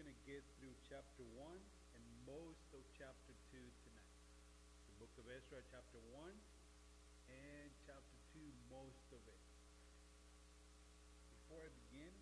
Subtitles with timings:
[0.00, 1.44] going to get through chapter 1
[1.92, 4.16] and most of chapter 2 tonight.
[4.88, 6.24] The book of Ezra, chapter 1,
[7.28, 8.40] and chapter 2,
[8.72, 9.44] most of it.
[11.44, 12.16] Before I begin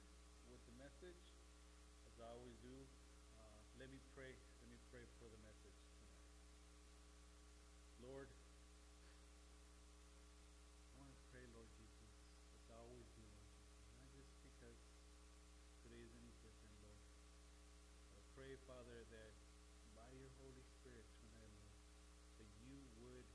[0.50, 1.22] with the message,
[2.02, 2.82] as I always do,
[3.38, 4.34] uh, let me pray.
[4.58, 6.18] Let me pray for the message tonight.
[8.02, 8.26] Lord,
[10.98, 12.10] I want to pray, Lord Jesus,
[12.58, 14.82] as I always do, Lord Jesus, not just because
[15.86, 16.98] today is any different, Lord.
[18.18, 19.32] I pray, Father, that
[19.94, 21.78] by your Holy Spirit tonight, Lord,
[22.42, 23.28] that you would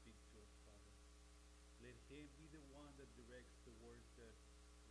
[0.00, 0.92] speak to us, Father.
[1.90, 4.30] Let him be the one that directs the words that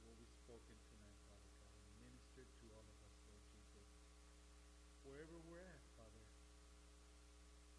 [0.04, 3.88] will be spoken tonight, Father God, minister to all of us, Lord Jesus.
[5.08, 6.28] Wherever we're at, Father,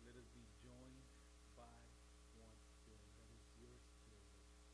[0.09, 1.05] let us be joined
[1.53, 1.69] by
[2.33, 4.65] one spirit, that is your spirit, Lord.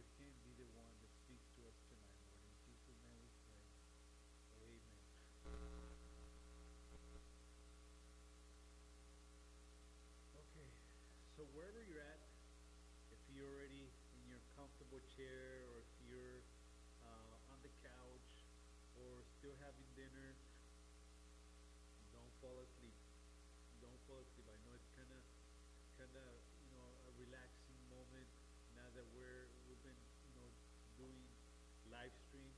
[0.00, 2.48] Let him be the one that speaks to us tonight, Lord.
[2.48, 3.68] In Jesus' name we pray.
[4.64, 4.96] Amen.
[10.40, 10.72] Okay,
[11.36, 12.32] so wherever you're at,
[13.12, 16.46] if you're already in your comfortable chair or if you're
[17.02, 18.30] uh, on the couch
[18.94, 20.38] or still having dinner,
[22.14, 22.94] don't fall asleep.
[23.82, 24.46] Don't fall asleep.
[24.46, 25.26] I know it's kind of,
[25.98, 26.30] kind of,
[26.62, 28.30] you know, a relaxing moment
[28.78, 30.46] now that we're we've been, you know,
[30.94, 31.26] doing
[31.90, 32.54] live stream.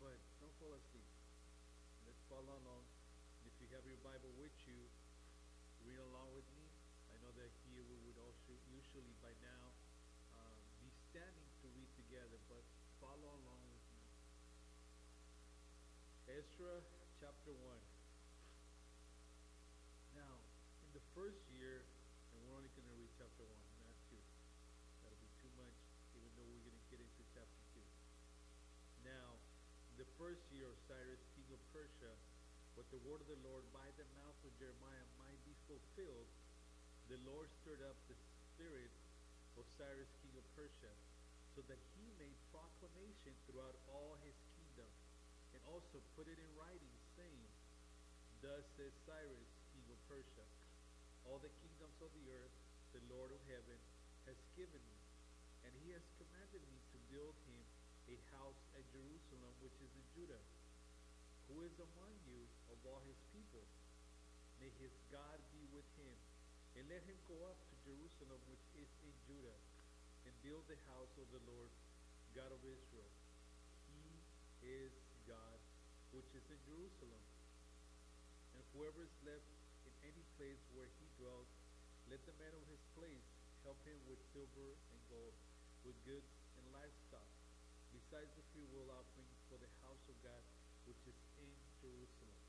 [0.00, 1.04] But don't fall asleep.
[2.08, 2.88] Let's follow along.
[3.44, 4.88] If you have your Bible with you,
[5.84, 6.64] read along with me.
[7.12, 8.13] I know that here we would
[8.70, 9.64] usually by now
[10.34, 12.62] uh, be standing to read together, but
[13.02, 14.04] follow along with me.
[16.38, 16.82] Ezra
[17.18, 17.78] chapter 1.
[20.14, 20.38] Now,
[20.86, 21.82] in the first year,
[22.34, 23.50] and we're only going to read chapter 1,
[23.82, 24.18] not 2.
[25.02, 25.78] That'll be too much,
[26.14, 27.82] even though we're going to get into chapter 2.
[29.06, 29.38] Now,
[29.98, 32.14] the first year of Cyrus, king of Persia,
[32.74, 36.26] what the word of the Lord by the mouth of Jeremiah might be fulfilled,
[37.06, 38.13] the Lord stirred up the
[38.64, 38.96] spirit
[39.60, 40.88] of Cyrus, king of Persia,
[41.52, 44.88] so that he made proclamation throughout all his kingdom,
[45.52, 47.44] and also put it in writing, saying,
[48.40, 50.48] Thus says Cyrus, king of Persia,
[51.28, 52.56] all the kingdoms of the earth,
[52.96, 53.76] the Lord of heaven,
[54.24, 55.00] has given me,
[55.68, 57.60] and he has commanded me to build him
[58.08, 60.40] a house at Jerusalem, which is in Judah.
[61.52, 63.68] Who is among you of all his people?
[64.56, 66.16] May his God be with him,
[66.80, 69.60] and let him go up to Jerusalem, which is in Judah,
[70.24, 71.68] and build the house of the Lord,
[72.32, 73.12] God of Israel.
[73.92, 74.16] He
[74.64, 74.92] is
[75.28, 75.60] God,
[76.16, 77.20] which is in Jerusalem.
[78.56, 79.44] And whoever is left
[79.84, 81.48] in any place where he dwells,
[82.08, 83.28] let the man of his place
[83.64, 85.36] help him with silver and gold,
[85.84, 87.28] with goods and livestock,
[87.92, 90.40] besides the freewill offering for the house of God,
[90.88, 91.52] which is in
[91.84, 92.40] Jerusalem.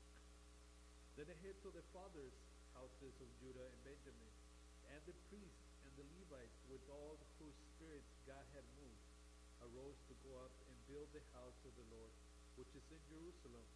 [1.16, 2.36] Then the heads of the fathers'
[2.76, 4.32] houses of Judah and Benjamin,
[4.92, 9.06] and the priests and the Levites, with all whose spirits God had moved,
[9.62, 12.12] arose to go up and build the house of the Lord,
[12.60, 13.66] which is in Jerusalem.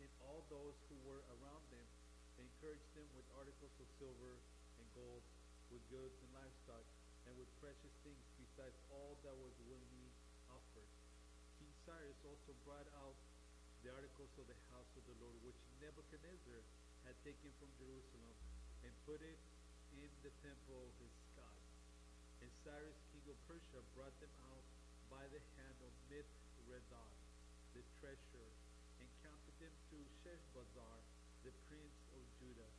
[0.00, 1.88] And all those who were around them
[2.40, 4.40] encouraged them with articles of silver
[4.80, 5.20] and gold,
[5.68, 6.84] with goods and livestock,
[7.28, 10.08] and with precious things, besides all that was willingly
[10.48, 10.88] offered.
[11.60, 13.12] King Cyrus also brought out
[13.84, 16.60] the articles of the house of the Lord, which Nebuchadnezzar
[17.04, 18.36] had taken from Jerusalem,
[18.84, 19.36] and put it
[20.00, 21.60] in the temple of his God.
[22.40, 24.64] And Cyrus, king of Persia, brought them out
[25.12, 27.20] by the hand of Mithredath,
[27.76, 28.52] the treasurer,
[29.00, 30.96] and counted them to Sheshbazzar,
[31.44, 32.72] the prince of Judah.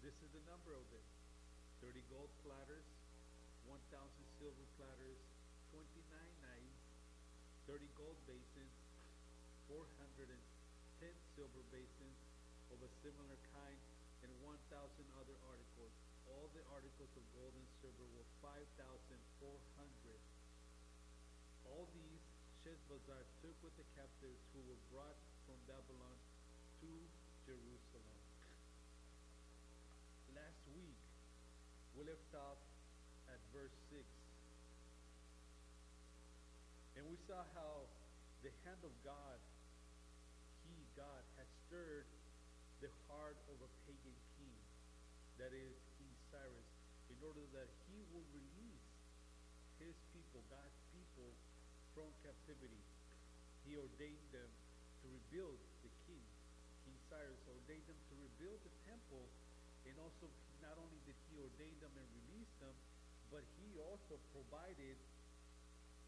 [0.00, 1.04] This is the number of them
[1.84, 2.88] thirty gold platters,
[3.68, 5.20] one thousand silver platters,
[5.72, 6.76] twenty nine knives,
[7.68, 8.76] thirty gold basins,
[9.68, 10.44] four hundred and
[11.00, 12.16] ten silver basins
[12.72, 13.80] of a similar kind,
[14.24, 15.69] and one thousand other articles.
[16.36, 20.20] All the articles of gold and silver were five thousand four hundred.
[21.66, 22.22] All these
[22.62, 25.16] Sheshbazzar took with the captives who were brought
[25.48, 26.16] from Babylon
[26.84, 26.92] to
[27.48, 28.20] Jerusalem.
[30.36, 31.00] Last week,
[31.96, 32.60] we left off
[33.32, 34.04] at verse 6.
[37.00, 37.88] And we saw how
[38.44, 39.40] the hand of God,
[40.68, 42.06] He, God, had stirred
[42.84, 44.60] the heart of a pagan king,
[45.40, 45.76] that is,
[47.24, 48.86] order that he would release
[49.80, 51.30] his people, God's people,
[51.92, 52.82] from captivity.
[53.64, 54.50] He ordained them
[55.02, 56.24] to rebuild the king.
[56.84, 59.24] King Cyrus ordained them to rebuild the temple
[59.88, 60.28] And also,
[60.60, 62.76] not only did he ordain them and release them,
[63.32, 64.94] but he also provided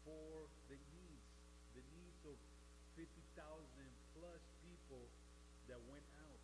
[0.05, 1.27] for the needs,
[1.73, 2.37] the needs of
[2.95, 3.09] 50,000
[4.13, 5.03] plus people
[5.67, 6.41] that went out,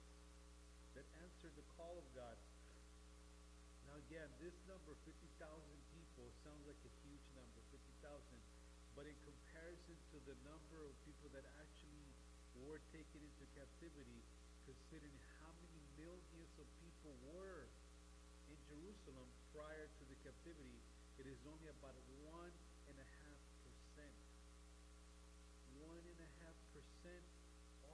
[0.98, 2.36] that answered the call of God.
[4.09, 5.21] Again, this number, 50,000
[5.94, 8.17] people, sounds like a huge number, 50,000.
[8.97, 12.09] But in comparison to the number of people that actually
[12.65, 14.25] were taken into captivity,
[14.65, 17.69] considering how many millions of people were
[18.50, 20.81] in Jerusalem prior to the captivity,
[21.21, 21.94] it is only about
[22.25, 22.50] one
[22.89, 24.25] and a half percent.
[25.85, 27.29] One and a half percent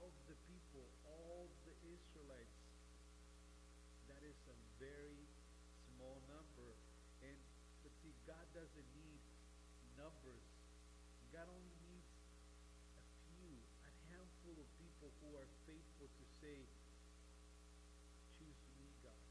[0.00, 2.56] of the people, all the Israelites.
[4.08, 5.28] That is a very
[5.96, 6.76] small number.
[7.24, 7.36] And
[7.82, 9.20] but see, God doesn't need
[10.00, 10.48] numbers.
[11.28, 12.08] God only needs
[12.96, 13.52] a few,
[13.84, 16.64] a handful of people who are faithful to say,
[18.40, 19.24] choose me, God.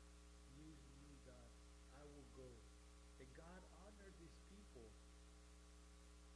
[0.62, 1.50] Use me, God.
[1.98, 2.54] I will go.
[3.18, 4.94] And God honored these people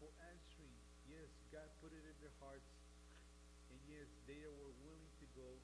[0.01, 0.73] for answering.
[1.13, 2.73] Yes, God put it in their hearts.
[3.69, 5.61] And yes, they were willing to go.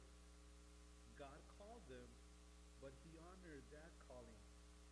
[1.17, 2.05] God called them,
[2.77, 4.41] but he honored that calling.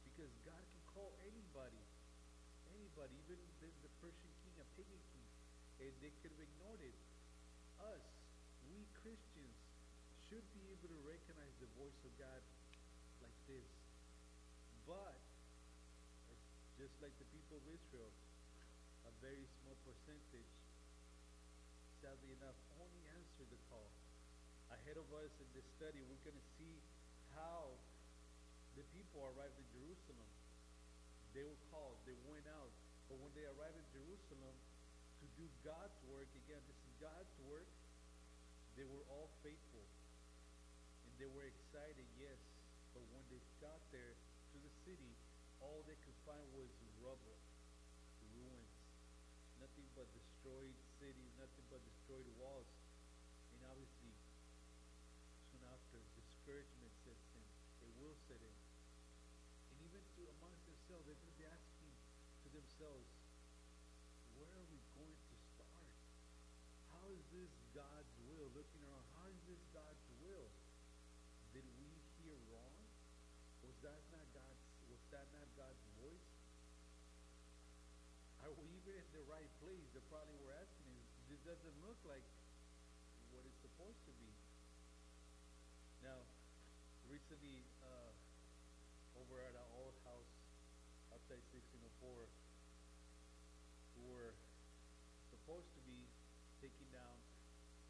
[0.10, 1.93] Because God can call anybody.
[2.94, 5.26] Anybody, even the, the Persian king, a pagan king.
[5.82, 6.94] And they could have ignored it.
[7.82, 8.06] Us,
[8.70, 9.58] we Christians,
[10.30, 12.38] should be able to recognize the voice of God
[13.26, 13.66] like this.
[14.86, 15.18] But,
[16.78, 18.14] just like the people of Israel,
[19.10, 20.54] a very small percentage,
[21.98, 23.90] sadly enough, only answered the call.
[24.70, 26.78] Ahead of us in this study, we're going to see
[27.34, 27.74] how
[28.78, 30.30] the people arrived in Jerusalem.
[31.34, 32.83] They were called, they went out.
[33.14, 34.58] But when they arrived in Jerusalem
[35.22, 37.70] to do God's work, again, this is God's work,
[38.74, 39.86] they were all faithful.
[41.06, 42.42] And they were excited, yes.
[42.98, 45.14] But when they got there to the city,
[45.62, 46.66] all they could find was
[47.06, 47.38] rubble,
[48.34, 48.74] ruins,
[49.62, 52.66] nothing but destroyed cities, nothing but destroyed walls.
[53.54, 54.10] And obviously,
[55.54, 57.46] soon after, discouragement sets in.
[57.86, 58.58] It will set in.
[59.70, 61.73] And even to amongst themselves, they're going to be asking
[62.54, 63.10] themselves,
[64.38, 65.90] where are we going to start?
[66.94, 68.48] How is this God's will?
[68.54, 70.48] Looking around, how is this God's will?
[71.52, 71.90] Did we
[72.22, 72.78] hear wrong?
[73.66, 76.30] Was that not God's was that not God's voice?
[78.46, 79.88] Are we even in the right place?
[79.96, 82.26] They probably were asking is this doesn't look like
[83.34, 84.30] what it's supposed to be.
[86.06, 86.22] Now,
[87.08, 88.12] recently, uh,
[89.18, 90.30] over at our old house
[91.10, 92.43] outside 1604, we
[94.10, 94.36] were
[95.32, 96.08] supposed to be
[96.60, 97.20] taking down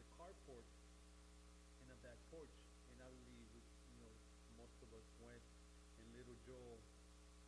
[0.01, 0.65] the carport
[1.82, 2.53] in a back porch.
[2.89, 4.13] And obviously, you know,
[4.58, 5.43] most of us went,
[6.01, 6.82] and little Joel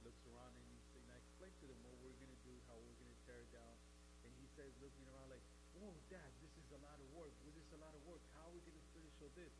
[0.05, 2.77] looks around and, he, and I explained to them what we're going to do, how
[2.77, 3.73] we're going to tear it down.
[4.21, 5.41] And he says, looking around like,
[5.73, 7.33] whoa, Dad, this is a lot of work.
[7.45, 8.21] This is a lot of work.
[8.37, 9.53] How are we going to finish all this?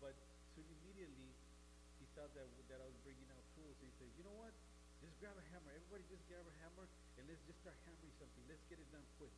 [0.00, 0.12] But
[0.52, 1.32] soon immediately,
[1.98, 3.76] he thought that, that I was bringing out tools.
[3.80, 4.52] He said, you know what?
[5.00, 5.72] Just grab a hammer.
[5.72, 6.86] Everybody just grab a hammer
[7.18, 8.42] and let's just start hammering something.
[8.46, 9.34] Let's get it done quick.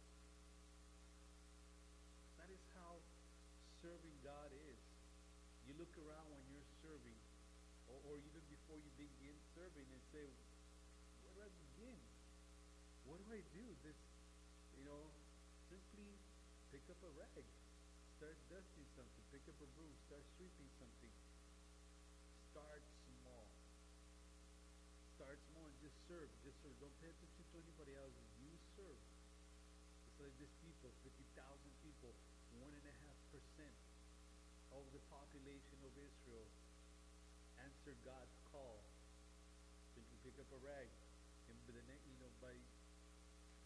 [2.36, 3.00] That is how
[3.80, 4.80] serving God is.
[5.64, 7.16] You look around when you're serving,
[7.88, 10.28] or, or even before you begin serving, and say,
[11.24, 11.96] "Where do I begin?
[13.08, 13.96] What do I do?" This,
[14.76, 15.08] you know,
[15.72, 16.20] simply
[16.68, 17.44] pick up a rag,
[18.20, 21.12] start dusting something, pick up a broom, start sweeping something.
[22.52, 23.46] Start small.
[25.16, 26.26] Start small and just serve.
[26.42, 26.74] Just serve.
[26.82, 28.10] Don't pay attention to anybody else.
[28.42, 28.98] You serve.
[30.10, 31.22] It's like these people, 50,000
[31.86, 32.10] people,
[32.58, 33.78] one and a half percent
[34.74, 36.50] of the population of Israel
[37.62, 38.82] answered God's call.
[39.94, 40.90] Simply pick up a rag,
[41.46, 42.58] and by the ne- you know by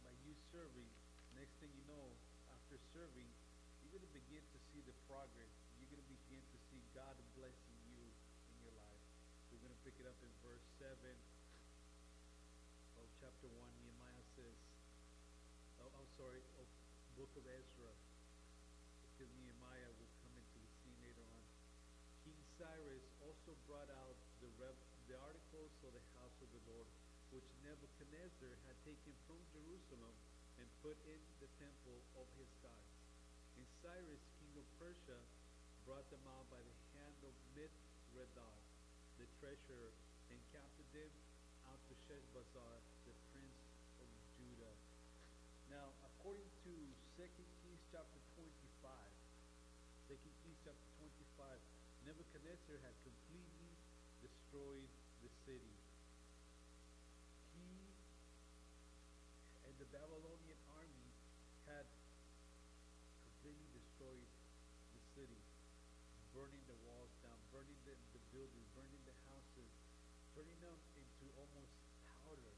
[0.04, 0.88] by you serving,
[1.32, 2.12] next thing you know,
[2.52, 3.28] after serving,
[3.80, 5.52] you're gonna begin to see the progress.
[5.80, 8.04] You're gonna begin to see God blessing you
[8.52, 9.04] in your life.
[9.48, 11.16] We're gonna pick it up in verse seven
[13.44, 13.76] chapter one.
[13.76, 14.56] Nehemiah says,
[15.76, 16.64] "Oh, I'm sorry, of
[17.12, 17.92] book of Ezra."
[19.04, 21.44] Because Nehemiah will come into the scene later on.
[22.24, 26.88] King Cyrus also brought out the, rev- the articles of the house of the Lord,
[27.36, 30.16] which Nebuchadnezzar had taken from Jerusalem
[30.56, 32.96] and put in the temple of his gods.
[33.60, 35.20] And Cyrus, king of Persia,
[35.84, 38.64] brought them out by the hand of Mithredath,
[39.20, 39.92] the treasurer,
[40.32, 41.12] and counted them
[41.68, 42.80] out to Sheshbazzar,
[46.24, 46.72] according to
[47.20, 47.28] 2
[47.60, 48.48] Kings chapter 25,
[50.08, 51.52] 2 Kings chapter 25,
[52.08, 53.68] Nebuchadnezzar had completely
[54.24, 54.88] destroyed destroyed
[55.20, 55.76] the city.
[57.52, 57.76] He
[59.68, 61.12] and the Babylonian army
[61.68, 61.84] had
[63.28, 64.24] completely destroyed
[64.96, 65.44] the city,
[66.32, 69.68] burning the walls down, burning the, the buildings, burning the houses,
[70.32, 71.76] turning them into almost
[72.24, 72.56] powder.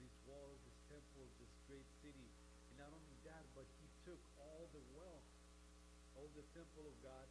[0.00, 0.69] These walls,
[1.20, 2.28] this this great city.
[2.72, 5.28] And not only that, but he took all the wealth,
[6.16, 7.28] all the temple of God,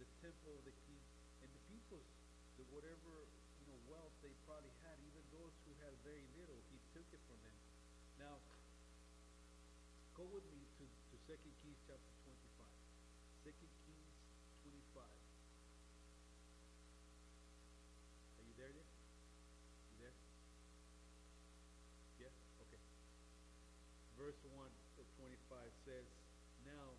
[0.00, 1.04] the temple of the king,
[1.44, 2.08] and the people's,
[2.56, 3.28] the whatever
[3.60, 7.20] you know wealth they probably had, even those who had very little, he took it
[7.28, 7.58] from them.
[8.16, 8.40] Now,
[10.16, 12.64] go with me to, to 2 Kings chapter 25.
[13.44, 14.16] 2 Kings
[14.64, 15.04] 25.
[18.36, 18.88] Are you there yet?
[19.92, 20.16] You there?
[22.20, 22.32] Yeah?
[22.68, 22.80] Okay.
[24.20, 24.68] Verse 1
[25.00, 25.32] of 25
[25.88, 26.04] says,
[26.68, 26.92] Now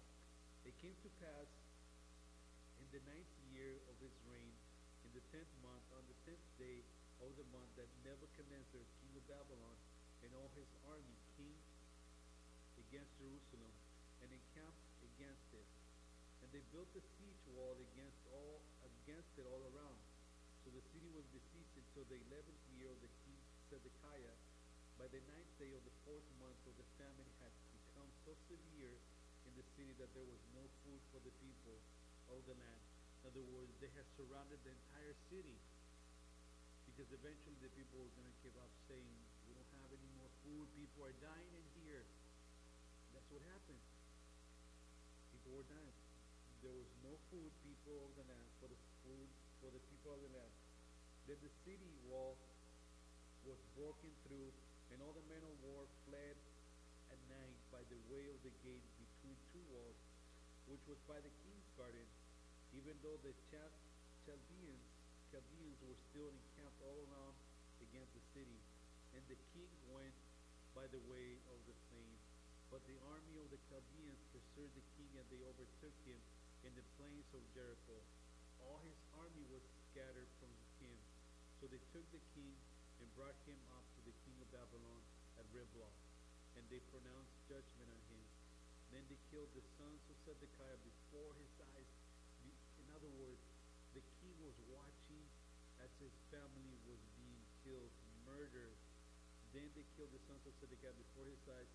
[0.65, 1.45] it came to pass
[2.81, 4.49] in the ninth year of his reign,
[5.05, 6.81] in the tenth month, on the tenth day
[7.21, 9.77] of the month, that Nebuchadnezzar, king of Babylon,
[10.25, 11.61] and all his army came
[12.89, 13.69] against Jerusalem
[14.25, 14.81] and encamped
[15.13, 15.69] against it.
[16.41, 20.01] And they built a siege wall against all against it all around.
[20.65, 23.37] So the city was besieged until the eleventh year of the king
[23.69, 24.50] Zedekiah.
[25.01, 28.93] By the ninth day of the fourth month, for the famine had become so severe
[29.49, 31.73] in the city that there was no food for the people
[32.29, 32.81] of the land.
[33.25, 35.57] In other words, they had surrounded the entire city
[36.85, 39.09] because eventually the people were going to give up saying,
[39.49, 42.05] we don't have any more food, people are dying in here.
[43.17, 43.81] That's what happened.
[45.33, 45.97] People were dying.
[46.61, 49.29] There was no food, people of the land, for the food
[49.65, 50.53] for the people of the land.
[51.25, 52.37] Then the city wall
[53.49, 54.53] was broken through,
[54.91, 56.35] and all the men of war fled
[57.11, 59.99] at night by the way of the gate between two walls,
[60.67, 62.07] which was by the king's garden,
[62.75, 63.79] even though the Chal-
[64.27, 64.83] Chaldeans,
[65.31, 67.35] Chaldeans were still encamped all around
[67.83, 68.59] against the city.
[69.11, 70.15] And the king went
[70.71, 72.15] by the way of the plain.
[72.71, 76.19] But the army of the Chaldeans pursued the king, and they overtook him
[76.63, 77.99] in the plains of Jericho.
[78.63, 80.95] All his army was scattered from him.
[81.59, 82.55] So they took the king
[83.03, 85.01] and brought him up to the king of Babylon
[85.37, 85.93] at Riblah.
[86.57, 88.25] And they pronounced judgment on him.
[88.89, 91.91] Then they killed the sons of Zedekiah before his eyes.
[92.81, 93.39] In other words,
[93.93, 95.23] the king was watching
[95.79, 97.93] as his family was being killed,
[98.27, 98.75] murdered.
[99.53, 101.71] Then they killed the sons of Zedekiah before his eyes,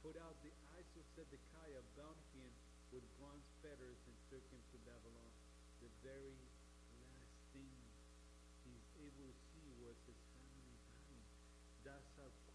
[0.00, 2.52] put out the eyes of Zedekiah, bound him
[2.92, 5.32] with bronze fetters, and took him to Babylon.
[5.80, 6.38] The very
[7.00, 7.72] last thing
[8.64, 11.24] he's able to see was his family dying.
[11.84, 12.12] That's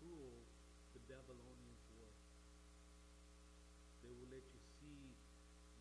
[0.10, 2.16] the Babylonians were.
[4.02, 5.14] They will let you see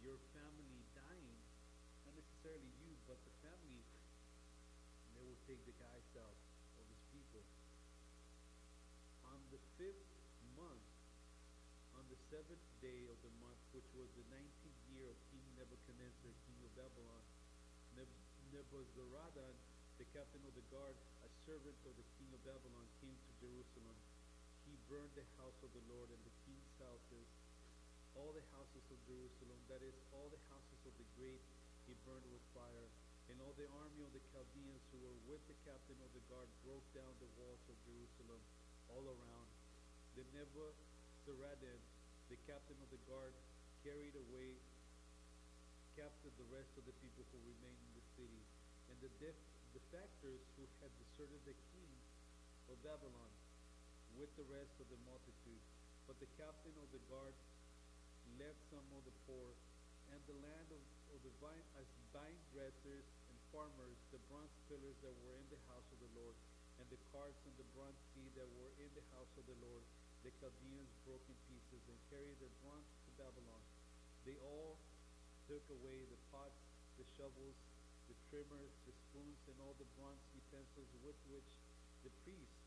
[0.05, 1.41] your family dying,
[2.05, 6.37] not necessarily you, but the family, and they will take the guys out
[6.77, 7.41] of his people.
[9.33, 10.09] On the fifth
[10.57, 10.89] month,
[11.97, 16.33] on the seventh day of the month, which was the nineteenth year of King Nebuchadnezzar,
[16.47, 17.25] king of Babylon,
[17.97, 19.55] Neb- Nebuzaradan,
[19.99, 20.95] the captain of the guard,
[21.27, 23.99] a servant of the king of Babylon, came to Jerusalem.
[24.69, 27.25] He burned the house of the Lord and the king's houses,
[28.13, 31.41] all the houses of Jerusalem, that is, all the houses of the great,
[31.89, 32.89] he burned with fire.
[33.33, 36.49] And all the army of the Chaldeans who were with the captain of the guard
[36.69, 38.41] broke down the walls of Jerusalem
[38.93, 39.49] all around.
[40.21, 41.81] The Nebuzaradan,
[42.29, 43.33] the captain of the guard,
[43.85, 44.53] carried away
[45.97, 48.43] captured the rest of the people who remained in the city,
[48.87, 51.91] and the def- defectors who had deserted the king
[52.71, 53.35] of Babylon
[54.19, 55.63] with the rest of the multitude.
[56.11, 57.35] But the captain of the guard
[58.37, 59.55] left some of the poor,
[60.11, 60.83] and the land of,
[61.15, 65.63] of the vine as vine dressers and farmers, the bronze pillars that were in the
[65.71, 66.35] house of the Lord,
[66.83, 69.85] and the carts and the bronze sea that were in the house of the Lord,
[70.27, 73.63] the Chaldeans broke in pieces and carried their bronze to Babylon.
[74.27, 74.75] They all
[75.47, 76.59] took away the pots,
[76.99, 77.59] the shovels,
[78.11, 81.51] the trimmers, the spoons, and all the bronze utensils with which
[82.03, 82.58] the priests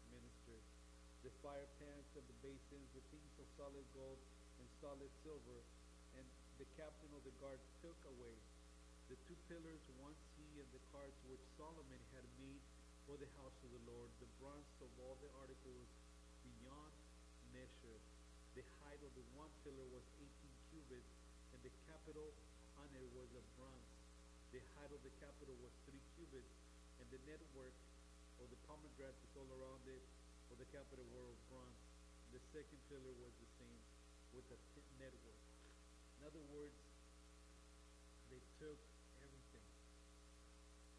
[1.22, 4.18] the fire pans of the basins, the things of solid gold
[4.58, 5.62] and solid silver,
[6.18, 6.26] and
[6.58, 8.36] the captain of the guard took away
[9.12, 12.64] the two pillars, one sea, and the carts which Solomon had made
[13.04, 15.90] for the house of the Lord, the bronze of all the articles
[16.48, 16.96] beyond
[17.52, 18.00] measure.
[18.56, 21.12] The height of the one pillar was eighteen cubits,
[21.52, 22.32] and the capital
[22.80, 23.92] on it was of bronze.
[24.56, 26.56] The height of the capital was three cubits,
[27.04, 27.76] and the network
[28.40, 30.04] of the pomegranates all around it
[30.60, 31.80] the capital were of bronze.
[32.32, 33.82] The second pillar was the same,
[34.32, 34.58] with the
[35.00, 35.44] network.
[36.20, 36.78] In other words,
[38.32, 38.80] they took
[39.20, 39.68] everything,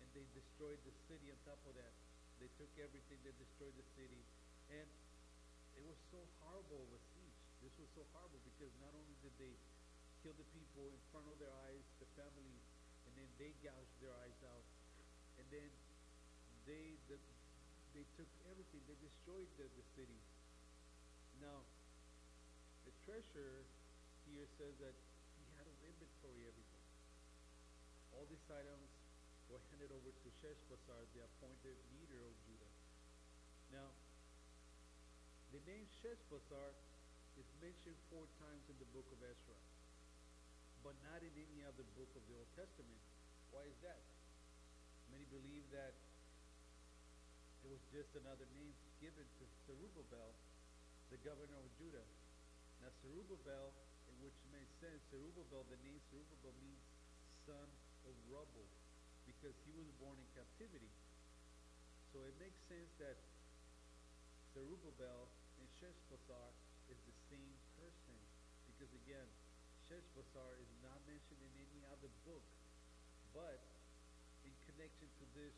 [0.03, 1.95] and they destroyed the city on top of that.
[2.43, 4.21] They took everything, they destroyed the city.
[4.69, 4.89] And
[5.79, 7.41] it was so horrible of a siege.
[7.65, 9.55] This was so horrible because not only did they
[10.21, 12.59] kill the people in front of their eyes, the family,
[13.07, 14.67] and then they gouged their eyes out.
[15.39, 15.71] And then
[16.67, 17.19] they the,
[17.93, 20.21] they took everything, they destroyed the, the city.
[21.41, 21.65] Now,
[22.89, 23.65] the treasurer
[24.25, 24.97] here says that
[25.37, 26.87] he had to inventory of everything.
[28.17, 28.89] All these items
[29.49, 32.73] were handed over to Sheshbazzar, the appointed leader of Judah.
[33.73, 33.89] Now,
[35.53, 36.73] the name Sheshbazzar
[37.37, 39.59] is mentioned four times in the book of Ezra,
[40.85, 43.01] but not in any other book of the Old Testament.
[43.53, 44.01] Why is that?
[45.13, 45.93] Many believe that
[47.73, 50.37] was just another name given to Zerubbabel,
[51.09, 52.05] the governor of Judah.
[52.85, 53.73] Now, Zerubbabel,
[54.13, 56.85] in which makes sense, Zerubbabel, the name Zerubbabel means
[57.49, 57.65] son
[58.05, 58.69] of rubble,
[59.25, 60.93] because he was born in captivity.
[62.13, 63.17] So it makes sense that
[64.53, 66.53] Zerubbabel and Sheshbazzar
[66.93, 68.21] is the same person,
[68.69, 69.29] because again,
[69.89, 72.45] Sheshbazzar is not mentioned in any other book,
[73.33, 73.65] but
[74.45, 75.57] in connection to this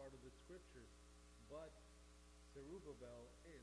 [0.00, 0.88] part of the scriptures.
[1.52, 1.68] But
[2.56, 3.60] Zerubbabel is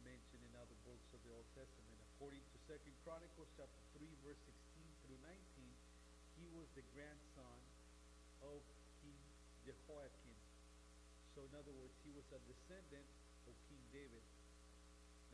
[0.00, 2.00] mentioned in other books of the Old Testament.
[2.16, 4.56] According to Second Chronicles chapter 3, verse 16
[5.04, 5.36] through 19,
[6.40, 7.60] he was the grandson
[8.48, 8.64] of
[9.04, 9.20] King
[9.68, 10.40] Jehoiakim.
[11.36, 13.04] So in other words, he was a descendant
[13.44, 14.24] of King David.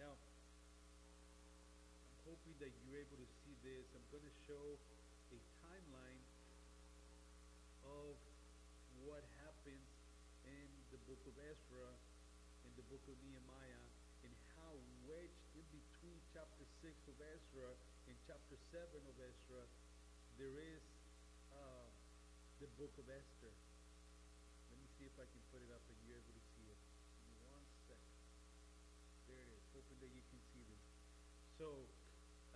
[0.03, 3.87] Now, I'm hoping that you're able to see this.
[3.95, 4.83] I'm going to show
[5.31, 6.27] a timeline
[7.87, 8.19] of
[9.07, 9.23] what
[11.05, 11.89] book of Ezra,
[12.65, 13.85] in the book of Nehemiah,
[14.25, 14.73] and how
[15.05, 17.69] wedged in between chapter 6 of Ezra
[18.09, 19.63] and chapter 7 of Ezra,
[20.41, 20.85] there is
[21.53, 21.89] uh,
[22.57, 23.53] the book of Esther.
[24.73, 26.81] Let me see if I can put it up and you're able to see it.
[27.53, 28.17] One second.
[29.29, 29.65] There it is.
[29.77, 30.85] Hoping that you can see this.
[31.61, 31.85] So,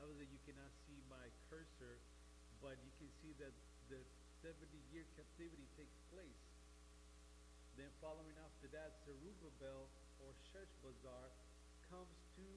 [0.01, 2.01] obviously you cannot see my cursor,
[2.65, 3.53] but you can see that
[3.93, 4.01] the
[4.41, 4.57] 70
[4.89, 6.48] year captivity takes place.
[7.79, 9.87] Then following after that, Zerubbabel
[10.19, 11.31] or Sheshbazzar
[11.87, 12.49] comes to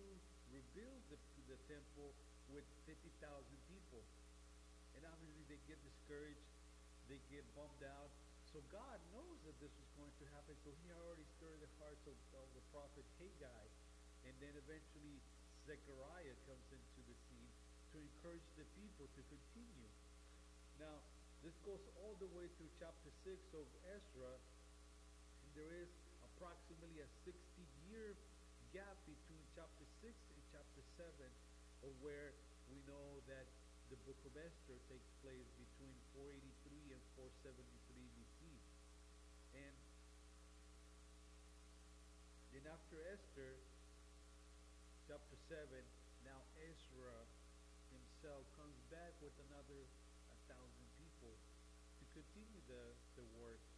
[0.50, 2.10] rebuild the, the temple
[2.50, 2.98] with 50,000
[3.70, 4.02] people.
[4.98, 6.42] And obviously they get discouraged,
[7.06, 8.10] they get bummed out.
[8.50, 12.02] So God knows that this was going to happen, so he already stirred the hearts
[12.10, 13.66] of, of the prophet Haggai.
[14.26, 15.22] And then eventually
[15.70, 17.54] Zechariah comes into the scene
[17.94, 19.92] to encourage the people to continue.
[20.82, 20.98] Now,
[21.46, 24.34] this goes all the way through chapter 6 of Ezra,
[25.56, 25.92] there is
[26.24, 27.36] approximately a 60
[27.90, 28.16] year
[28.72, 31.08] gap between chapter 6 and chapter 7,
[31.88, 32.34] of where
[32.72, 33.48] we know that
[33.92, 37.68] the book of Esther takes place between 483 and 473
[38.16, 38.40] BC.
[39.52, 39.76] And
[42.56, 43.60] then after Esther,
[45.08, 45.68] chapter 7,
[46.24, 47.28] now Ezra
[47.92, 49.84] himself comes back with another
[50.52, 51.32] thousand people
[52.00, 52.84] to continue the,
[53.16, 53.71] the work.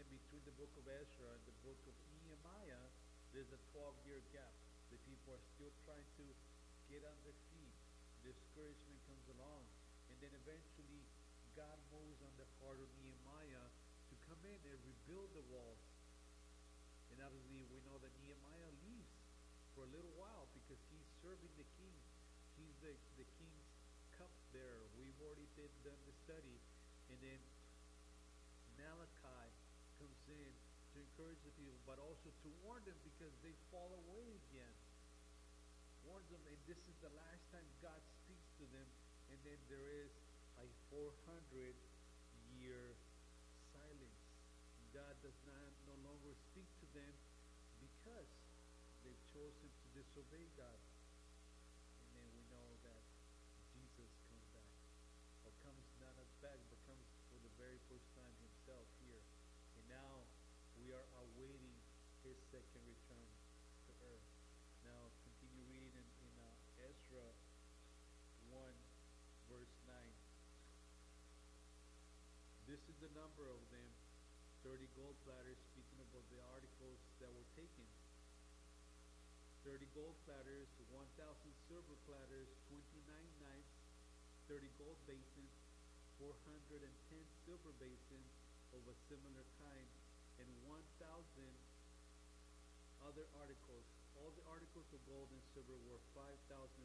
[0.00, 2.88] Then between the book of Ezra and the book of Nehemiah,
[3.36, 4.48] there's a 12 year gap.
[4.88, 6.24] The people are still trying to
[6.88, 7.76] get on their feet.
[8.24, 9.60] Discouragement comes along.
[10.08, 11.04] And then eventually,
[11.52, 13.68] God moves on the heart of Nehemiah
[14.08, 15.84] to come in and rebuild the walls.
[17.12, 19.12] And obviously, we know that Nehemiah leaves
[19.76, 22.00] for a little while because he's serving the king.
[22.56, 23.68] He's the, the king's
[24.16, 24.88] cupbearer.
[24.96, 26.56] We've already did, done the study.
[27.12, 27.40] And then
[28.80, 29.60] Malachi
[30.00, 30.52] comes in
[30.96, 34.72] to encourage the people, but also to warn them because they fall away again.
[36.08, 38.88] Warns them, and this is the last time God speaks to them.
[39.28, 40.08] And then there is
[40.56, 41.76] a 400
[42.56, 42.96] year
[43.68, 44.24] silence.
[44.96, 47.12] God does not no longer speak to them
[47.84, 48.32] because
[49.04, 50.80] they've chosen to disobey God.
[52.00, 53.04] And then we know that
[53.76, 54.72] Jesus comes back.
[55.44, 59.20] Or comes not as back, but comes for the very first time himself here.
[59.76, 60.24] And now
[60.92, 61.76] are awaiting
[62.26, 63.30] his second return
[63.86, 64.28] to earth.
[64.82, 67.26] Now continue reading in, in uh, Ezra
[68.50, 68.74] 1
[69.46, 69.94] verse 9.
[72.66, 73.90] This is the number of them
[74.62, 77.86] 30 gold platters, speaking about the articles that were taken.
[79.64, 81.00] 30 gold platters, 1,000
[81.68, 83.04] silver platters, 29
[83.40, 83.72] knives,
[84.48, 85.52] 30 gold basins,
[86.20, 86.84] 410
[87.44, 88.30] silver basins
[88.76, 89.88] of a similar kind,
[90.40, 90.80] and 1,000
[93.04, 93.84] other articles.
[94.16, 96.80] All the articles of gold and silver were 5,400.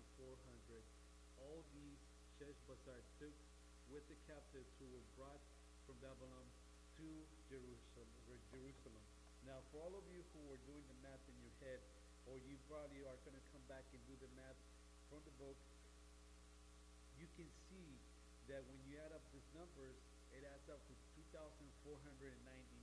[1.39, 1.99] All these
[2.35, 3.35] Sheshbazzar took
[3.87, 5.39] with the captives who were brought
[5.87, 6.47] from Babylon
[6.99, 7.07] to
[7.47, 9.03] Jerusalem.
[9.45, 11.79] Now, for all of you who are doing the math in your head,
[12.25, 14.57] or you probably are going to come back and do the math
[15.11, 15.59] from the book,
[17.21, 17.99] you can see
[18.49, 19.95] that when you add up these numbers,
[20.33, 20.93] it adds up to
[21.31, 22.74] 2,499 pieces or articles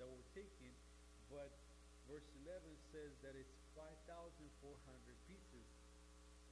[0.00, 0.72] that were taken,
[1.28, 1.52] but
[2.08, 4.40] verse 11 says that it's 5,400
[5.28, 5.66] pieces.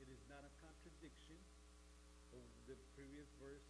[0.05, 1.41] It is not a contradiction
[2.37, 3.65] of the previous verse.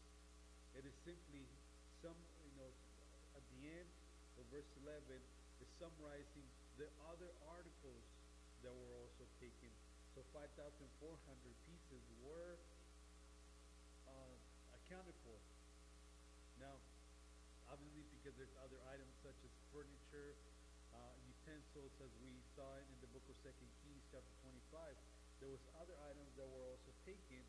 [0.74, 1.46] It is simply
[2.02, 2.70] some, you know,
[3.38, 3.88] at the end
[4.34, 4.98] of verse 11
[5.62, 8.02] is summarizing the other articles
[8.66, 9.70] that were also taken.
[10.18, 10.82] So 5,400
[11.70, 12.58] pieces were
[14.10, 14.34] uh,
[14.74, 15.38] accounted for.
[16.58, 16.74] Now,
[17.70, 19.07] obviously, because there's other items
[19.78, 20.34] furniture,
[20.90, 24.74] uh, utensils, as we saw in the book of Second Kings, chapter 25,
[25.38, 27.46] there was other items that were also taken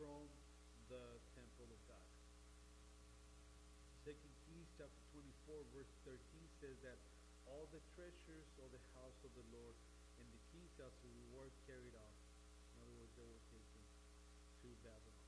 [0.00, 0.24] from
[0.88, 2.08] the temple of God.
[4.00, 4.96] Second Kings chapter
[5.44, 6.16] 24, verse 13
[6.64, 6.96] says that
[7.44, 9.76] all the treasures of the house of the Lord
[10.16, 10.96] and the king's house
[11.36, 12.16] were carried off.
[12.72, 13.82] In other words, they were taken
[14.64, 15.20] to Babylon.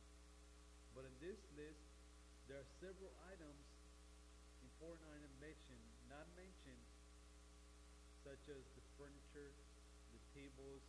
[0.97, 1.85] But in this list,
[2.49, 3.64] there are several items,
[4.85, 5.81] important items mentioned,
[6.13, 6.85] not mentioned,
[8.21, 9.49] such as the furniture,
[10.13, 10.85] the tables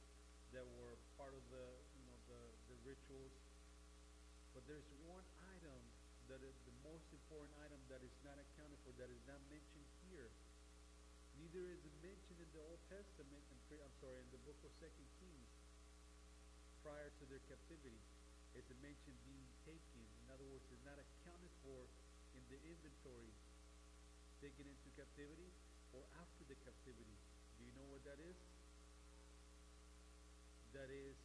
[0.51, 1.63] that were part of the,
[1.95, 3.31] you know, the, the rituals.
[4.51, 5.79] But there's one item
[6.27, 9.88] that is the most important item that is not accounted for, that is not mentioned
[10.12, 10.27] here.
[11.39, 14.75] Neither is it mentioned in the Old Testament, and I'm sorry, in the book of
[14.75, 15.51] Second Kings,
[16.84, 18.03] prior to their captivity.
[18.60, 20.03] It's a mention being taken.
[20.27, 21.88] In other words, it's not accounted for
[22.36, 23.31] in the inventory
[24.45, 25.49] taken into captivity
[25.89, 27.17] or after the captivity.
[27.58, 28.38] Do you know what that is?
[30.69, 31.17] That is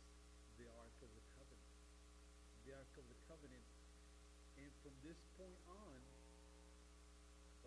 [0.57, 1.69] the Ark of the Covenant.
[2.65, 3.69] The Ark of the Covenant.
[4.57, 6.01] And from this point on,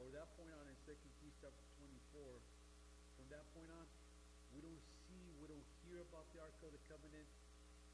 [0.01, 2.01] or that point on in 2 Kings chapter 24,
[3.13, 3.85] from that point on,
[4.57, 7.29] we don't see, we don't hear about the Ark of the Covenant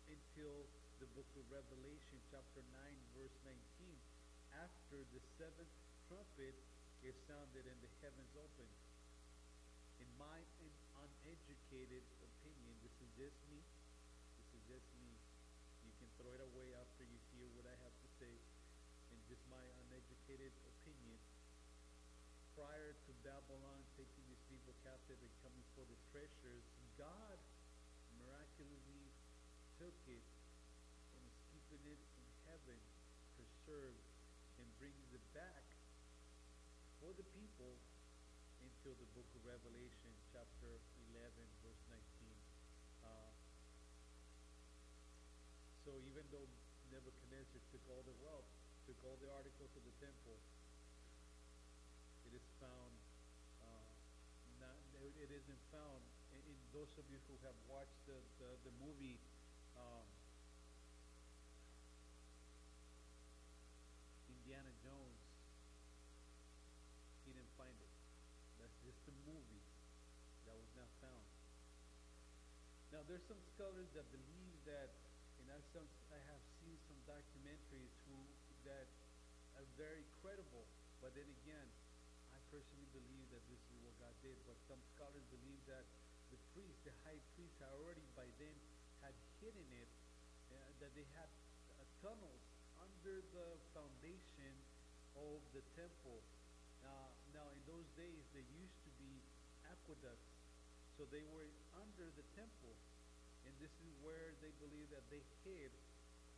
[0.07, 0.63] until
[1.03, 3.59] the book of Revelation, chapter 9, verse 19,
[4.55, 5.75] after the seventh
[6.07, 6.55] trumpet
[7.03, 8.75] is sounded and the heavens opened.
[10.03, 10.43] In my
[10.99, 13.63] uneducated opinion, this is just me,
[14.35, 15.15] this is just me.
[15.87, 18.35] You can throw it away after you hear what I have to say.
[19.15, 21.19] In just my uneducated opinion,
[22.59, 26.67] prior to Babylon taking these people captive and coming for the treasures,
[26.99, 27.39] God
[28.19, 29.07] miraculously
[29.79, 30.27] took it
[31.15, 32.79] and is keeping it in heaven,
[33.39, 34.03] preserved,
[34.59, 35.78] and brings it back
[36.99, 37.79] for the people
[38.59, 40.83] until the book of Revelation, chapter
[41.15, 41.31] 11,
[41.63, 42.03] verse 19.
[43.07, 43.31] Uh,
[45.87, 46.43] so even though
[46.91, 48.47] Nebuchadnezzar took all the wealth,
[48.83, 50.35] took all the articles of the temple,
[52.27, 52.93] it is found,
[53.63, 53.91] uh,
[54.59, 56.03] not, it isn't found.
[56.35, 59.15] In, in those of you who have watched the, the, the movie,
[59.79, 60.03] um,
[64.27, 65.29] Indiana Jones,
[67.29, 67.93] he didn't find it.
[68.57, 69.61] That's just a movie
[70.49, 71.29] that was not found.
[72.99, 74.91] Now, there's some scholars that believe that,
[75.39, 78.19] and I, some, I have seen some documentaries who
[78.67, 78.91] that
[79.55, 80.67] are very credible,
[80.99, 81.63] but then again,
[82.35, 84.35] I personally believe that this is what God did.
[84.43, 85.87] But some scholars believe that
[86.27, 88.51] the priest, the high priest, had already by then
[88.99, 89.87] had hidden it,
[90.51, 91.31] uh, that they had
[91.79, 92.43] uh, tunnels
[92.83, 94.51] under the foundation
[95.15, 96.19] of the temple.
[96.83, 99.23] Uh, now, in those days, there used to be
[99.71, 100.35] aqueducts,
[100.99, 101.47] so they were
[101.79, 102.75] under the temple,
[103.49, 105.73] and this is where they believe that they hid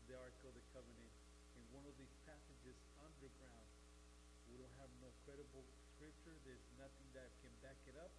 [0.08, 1.12] the Ark of the Covenant
[1.60, 3.67] in one of these passages underground.
[4.47, 6.39] We don't have no credible scripture.
[6.47, 8.15] There's nothing that can back it up.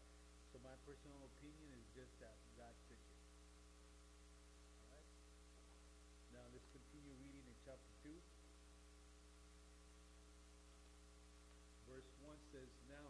[0.53, 3.21] So my personal opinion is just that God took it.
[4.85, 5.09] All right.
[6.37, 8.21] Now let's continue reading in chapter two.
[11.89, 13.09] Verse one says, "Now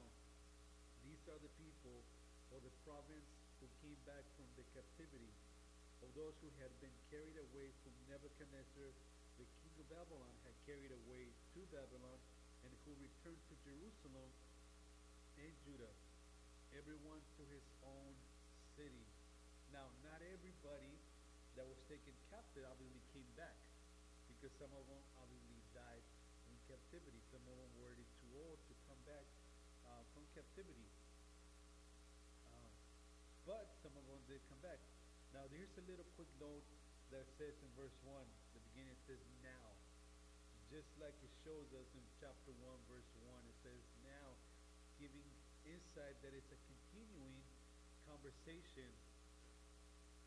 [1.03, 2.07] these are the people
[2.55, 3.27] of the province
[3.59, 5.35] who came back from the captivity
[6.03, 8.91] of those who had been carried away from Nebuchadnezzar,
[9.38, 12.19] the king of Babylon, had carried away to Babylon,
[12.67, 14.31] and who returned to Jerusalem
[15.38, 15.95] and Judah,
[16.75, 18.15] everyone to his own
[18.79, 19.07] city.
[19.71, 20.95] Now, not everybody
[21.57, 23.57] that was taken captive obviously came back,
[24.29, 26.05] because some of them obviously died
[26.51, 27.19] in captivity.
[27.31, 29.25] Some of them were too old to come back
[29.87, 30.88] uh, from captivity.
[32.47, 32.71] Uh,
[33.47, 34.83] but some of them did come back.
[35.33, 36.64] Now, here's a little quick note
[37.09, 38.12] that says in verse 1,
[38.53, 39.73] the beginning it says, Now,
[40.68, 44.37] just like it shows us in chapter 1, verse 1, it says, Now,
[45.01, 45.25] giving
[45.64, 47.40] insight that it's a continuing
[48.05, 48.92] conversation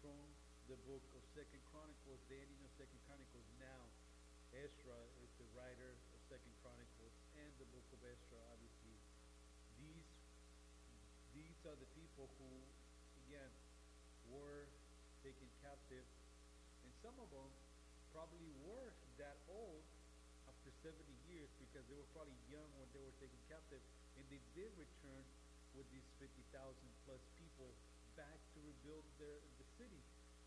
[0.01, 0.25] from
[0.65, 3.45] the book of Second Chronicles, the ending of Second Chronicles.
[3.61, 3.85] Now,
[4.57, 8.97] Ezra is the writer of Second Chronicles and the book of Ezra, obviously.
[9.77, 10.09] These
[11.35, 12.51] these are the people who,
[13.27, 13.51] again,
[14.31, 14.71] were
[15.25, 16.05] taken captive,
[16.85, 17.49] and some of them
[18.13, 19.81] probably were that old
[20.45, 20.93] after 70
[21.25, 23.81] years because they were probably young when they were taken captive,
[24.21, 25.25] and they did return
[25.73, 26.29] with these 50,000
[27.09, 27.73] plus people
[28.13, 29.99] back to rebuild their the city,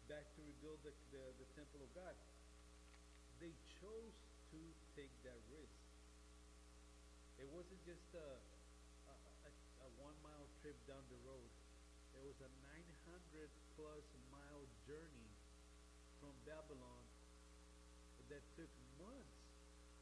[0.07, 2.15] back to rebuild the, the, the temple of God.
[3.43, 4.15] They chose
[4.55, 4.61] to
[4.95, 5.79] take that risk.
[7.43, 8.29] It wasn't just a,
[9.11, 9.15] a,
[9.47, 9.51] a,
[9.85, 11.51] a one mile trip down the road.
[12.17, 14.07] It was a 900 plus
[14.89, 15.29] journey
[16.17, 17.05] from Babylon
[18.33, 19.37] that took months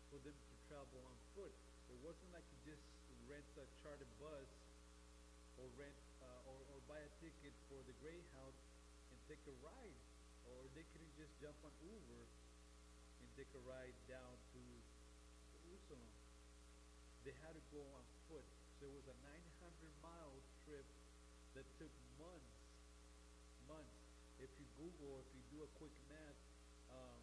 [0.06, 1.50] for them to travel on foot.
[1.90, 2.86] It wasn't like you just
[3.26, 4.46] rent a charter bus
[5.58, 8.54] or rent uh, or, or buy a ticket for the Greyhound
[9.10, 10.00] and take a ride,
[10.46, 12.22] or they couldn't just jump on Uber
[13.18, 14.62] and take a ride down to
[15.50, 16.14] Jerusalem.
[17.26, 18.46] They had to go on foot.
[18.78, 19.34] So it was a 900
[19.98, 20.86] mile trip
[21.58, 21.90] that took.
[22.16, 22.55] Months.
[24.76, 26.40] Google, if you do a quick math,
[26.92, 27.18] uh,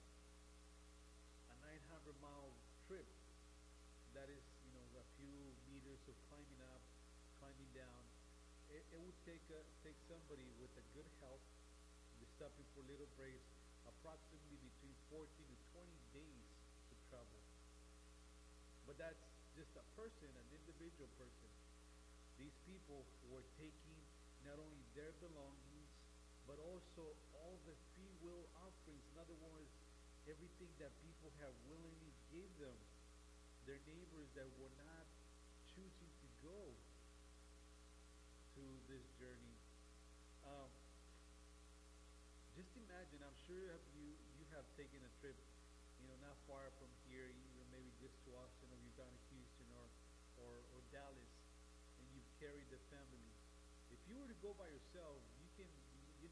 [1.49, 2.51] a 900 mile
[2.89, 3.05] trip,
[4.17, 5.37] that is, you know, a few
[5.69, 6.81] meters of climbing up,
[7.37, 8.03] climbing down.
[8.73, 11.41] It, it would take a, take somebody with a good health,
[12.43, 13.45] stopping for little breaks,
[13.85, 16.49] approximately between 14 to 20 days
[16.89, 17.41] to travel.
[18.89, 21.51] But that's just a person, an individual person.
[22.41, 23.99] These people were taking
[24.43, 25.72] not only their belongings,
[26.53, 27.01] but also
[27.33, 29.01] all the free will offerings.
[29.09, 29.73] In other words,
[30.29, 32.77] everything that people have willingly gave them,
[33.65, 35.09] their neighbors that were not
[35.73, 36.77] choosing to go
[38.53, 39.57] to this journey.
[40.45, 40.69] Um,
[42.53, 45.33] just imagine, I'm sure you you have taken a trip,
[45.97, 49.25] you know, not far from here, even maybe just to Austin or you've gone to
[49.33, 49.89] Houston or,
[50.37, 51.33] or, or Dallas,
[51.97, 53.33] and you've carried the family.
[53.89, 55.42] If you were to go by yourself, you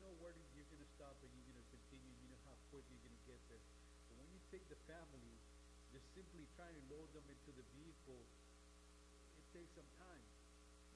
[0.02, 2.10] know where you're going to stop and you're going to continue.
[2.26, 3.62] You know how quick you're going to get there.
[4.10, 5.38] But when you take the family,
[5.94, 8.26] just simply trying to load them into the vehicle,
[9.38, 10.26] it takes some time.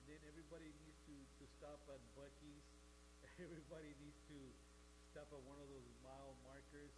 [0.02, 2.65] And then everybody needs to, to stop at Buc-ee's.
[3.46, 4.38] Everybody needs to
[5.13, 6.91] stop at one of those mile markers,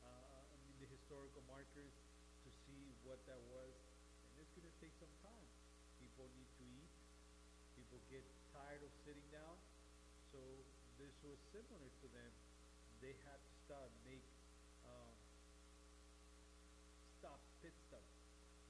[0.00, 1.92] uh, I mean the historical markers,
[2.46, 3.74] to see what that was.
[4.24, 5.48] And it's going to take some time.
[6.00, 6.92] People need to eat.
[7.76, 8.22] People get
[8.54, 9.58] tired of sitting down.
[10.30, 10.40] So
[11.24, 12.32] was similar to them.
[13.00, 14.24] They had to stop, make
[14.88, 15.12] um,
[17.20, 18.04] stop, pit stop.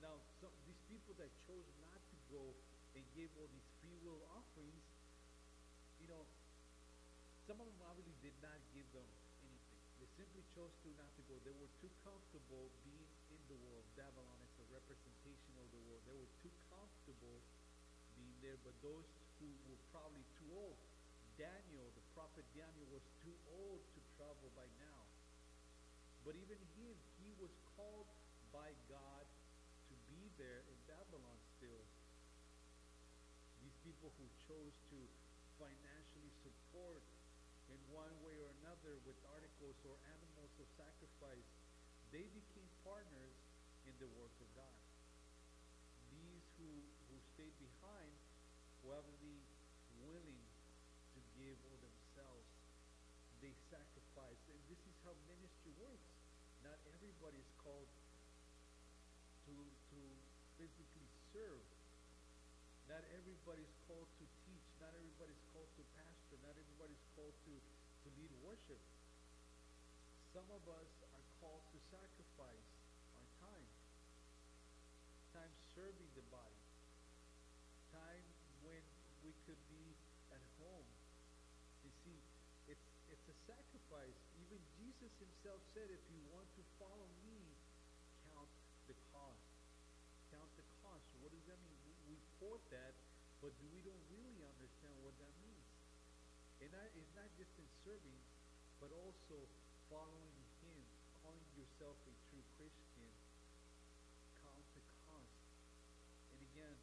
[0.03, 2.43] Now, some, these people that chose not to go
[2.99, 4.85] and gave all these free will offerings,
[6.03, 6.23] you know,
[7.47, 9.07] some of them obviously did not give them
[9.45, 9.83] anything.
[10.01, 11.37] They simply chose to not to go.
[11.45, 13.85] They were too comfortable being in the world.
[13.95, 16.03] Babylon is a representation of the world.
[16.09, 17.39] They were too comfortable
[18.17, 19.07] being there, but those
[19.41, 20.79] who were probably too old.
[21.35, 25.03] Daniel, the prophet Daniel, was too old to travel by now.
[26.23, 28.09] But even him, he was called
[28.55, 29.27] by God
[29.91, 31.85] to be there in Babylon still.
[33.61, 34.99] These people who chose to
[35.59, 37.03] financially support
[37.69, 41.49] in one way or another with articles or animals of sacrifice,
[42.15, 43.37] they became partners
[43.85, 44.81] in the work of God.
[46.15, 46.71] These who,
[47.11, 48.15] who stayed behind
[48.87, 49.03] were
[49.99, 50.43] willing
[51.17, 51.94] to give of themselves.
[53.45, 54.49] They sacrificed.
[54.49, 56.09] And this is how ministry works.
[56.65, 57.93] Not everybody is called
[59.45, 60.01] to, to
[60.57, 61.61] physically serve.
[62.89, 64.65] Not everybody is called to teach.
[64.81, 66.41] Not everybody is called to pastor.
[66.41, 68.81] Not everybody is called to, to lead worship.
[70.33, 72.69] Some of us are called to sacrifice
[73.13, 73.69] our time.
[75.37, 76.65] Time serving the body.
[77.93, 78.25] Time
[78.65, 78.81] when
[79.21, 79.93] we could be
[80.33, 80.89] at home.
[81.85, 82.17] You see,
[82.73, 83.37] it's it's a
[83.95, 84.19] sacrifice.
[84.43, 87.39] Even Jesus himself said, if you want to follow me,
[88.27, 88.51] count
[88.91, 89.47] the cost.
[90.35, 91.07] Count the cost.
[91.23, 91.79] What does that mean?
[92.11, 92.93] We, quote that,
[93.39, 95.71] but we don't really understand what that means.
[96.59, 98.19] And is not just in serving,
[98.83, 99.47] but also
[99.87, 100.81] following him,
[101.23, 103.11] calling yourself a true Christian.
[104.43, 105.39] Count the cost.
[106.35, 106.77] And again,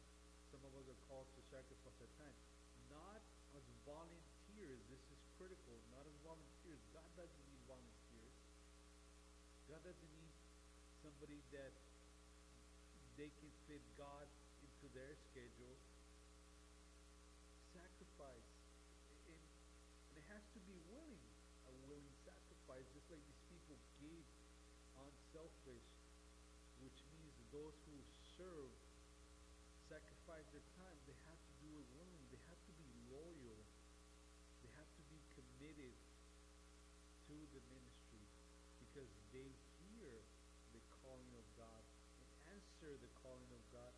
[0.48, 2.36] some of us are called to sacrifice our time.
[2.88, 3.20] Not
[3.52, 4.80] as volunteers.
[4.88, 5.11] This is
[5.42, 5.74] critical.
[5.90, 6.78] Not as volunteers.
[6.94, 8.36] God doesn't need volunteers.
[9.66, 10.30] God doesn't need
[11.02, 11.74] somebody that
[13.18, 14.30] they can fit God
[14.62, 15.74] into their schedule.
[17.74, 18.50] Sacrifice.
[19.26, 19.42] And,
[20.14, 21.26] and it has to be willing,
[21.66, 24.22] a willing sacrifice, just like these people gave
[24.94, 25.90] unselfish,
[26.86, 27.98] which means those who
[28.38, 28.70] serve
[29.90, 32.30] sacrifice their time, they have to do it willingly.
[32.30, 33.60] They have to be loyal.
[34.64, 35.20] They have to be
[35.72, 35.96] committed
[37.24, 38.20] to the ministry
[38.76, 39.48] because they
[39.80, 40.20] hear
[40.76, 41.80] the calling of God
[42.20, 43.88] and answer the calling of God.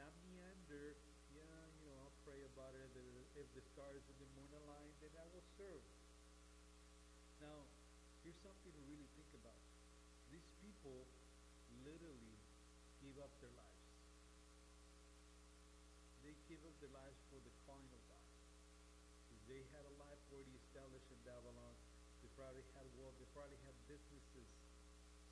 [0.00, 0.96] Not meander,
[1.36, 2.88] yeah, you know, I'll pray about it.
[3.36, 5.84] If the stars and the moon align, then I will serve.
[7.44, 7.68] Now,
[8.24, 9.60] here's something to really think about.
[10.32, 11.04] These people
[11.84, 12.40] literally
[13.04, 13.84] gave up their lives.
[16.24, 18.24] They gave up their lives for the calling of God.
[19.48, 20.07] They had a life
[20.78, 21.74] established in Babylon.
[22.22, 23.18] They probably had wealth.
[23.18, 24.46] They probably had businesses.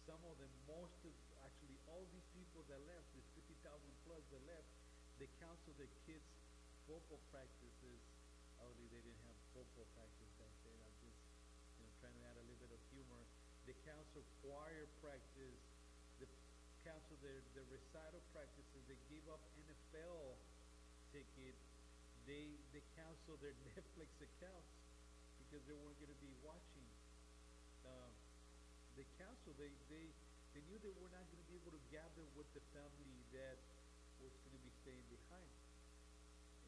[0.02, 1.14] Some of them, most of,
[1.46, 3.62] actually, all these people that left, these 50,000
[4.02, 4.66] plus that left,
[5.22, 6.26] they counseled their kids
[6.90, 8.02] football practices.
[8.58, 10.74] Obviously, they didn't have football practice back then.
[10.82, 11.22] I'm just,
[11.78, 13.22] you know, trying to add a little bit of humor.
[13.70, 15.62] They counseled choir practice.
[16.18, 16.26] They
[16.82, 18.82] counseled their, their recital practices.
[18.90, 20.42] They gave up NFL
[21.14, 21.54] ticket.
[22.26, 24.75] They they canceled their Netflix accounts
[25.56, 26.84] because they weren't going to be watching.
[27.88, 28.12] Um,
[28.92, 29.56] they canceled.
[29.56, 30.12] They they
[30.52, 33.56] they knew they were not going to be able to gather with the family that
[34.20, 35.56] was going to be staying behind.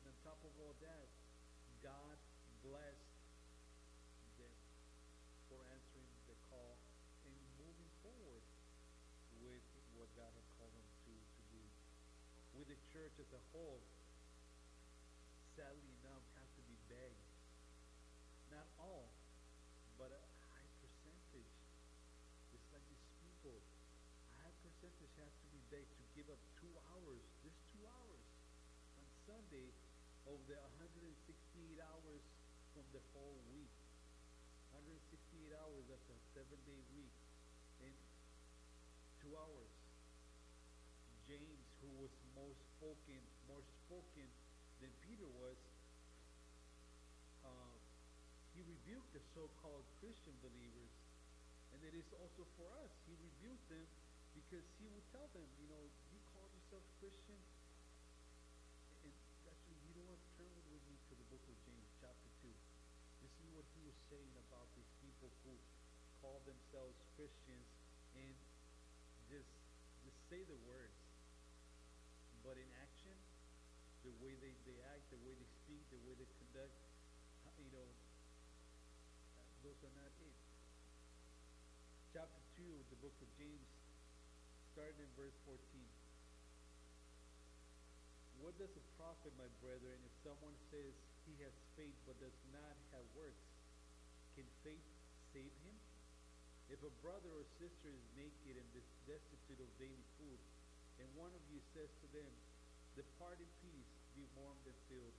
[0.00, 1.04] And on top of all that,
[1.84, 2.16] God
[2.64, 3.12] blessed
[4.40, 4.56] them
[5.52, 6.80] for answering the call
[7.28, 8.44] and moving forward
[9.44, 9.64] with
[10.00, 11.60] what God had called them to, to do.
[12.56, 13.84] With the church as a whole,
[15.52, 17.28] sadly enough, have to be begged.
[18.48, 19.10] Not all,
[19.98, 21.54] but a high percentage.
[22.50, 26.72] Just like these people, a high percentage has to be begged to give up two
[26.94, 28.24] hours, just two hours
[28.98, 29.70] on Sunday
[30.26, 32.22] of the 168 hours
[32.72, 33.74] from the whole week.
[34.74, 37.14] 168 hours, that's a seven day week.
[37.82, 37.94] In
[39.22, 39.72] two hours.
[41.28, 44.24] James, who was more spoken, more spoken
[44.80, 45.60] than Peter was,
[47.44, 47.76] uh,
[48.56, 50.88] he rebuked the so-called Christian believers,
[51.76, 52.88] and it is also for us.
[53.04, 53.84] He rebuked them
[54.32, 57.36] because he would tell them, you know, you call yourself Christian,
[59.04, 59.12] and
[59.44, 60.16] actually, you know what?
[60.40, 62.56] Turn with me to the book of James, chapter two.
[63.20, 65.52] This is what he was saying about these people who
[66.24, 67.68] call themselves Christians
[68.16, 68.32] and
[69.28, 69.52] just
[70.00, 70.96] just say the words,
[72.40, 73.12] but in action,
[74.00, 76.72] the way they, they act, the way they speak, the way they conduct,
[77.60, 77.84] you know,
[79.68, 80.08] those are not.
[82.16, 83.68] Chapter 2 of the book of James,
[84.72, 85.60] starting in verse 14.
[88.40, 90.96] What does it profit, my brethren, if someone says
[91.28, 93.44] he has faith but does not have works?
[94.40, 94.88] Can faith
[95.36, 95.76] save him?
[96.72, 98.68] If a brother or sister is naked and
[99.04, 100.40] destitute of daily food,
[100.96, 102.32] and one of you says to them,
[102.96, 105.16] Depart in peace, be warmed and filled,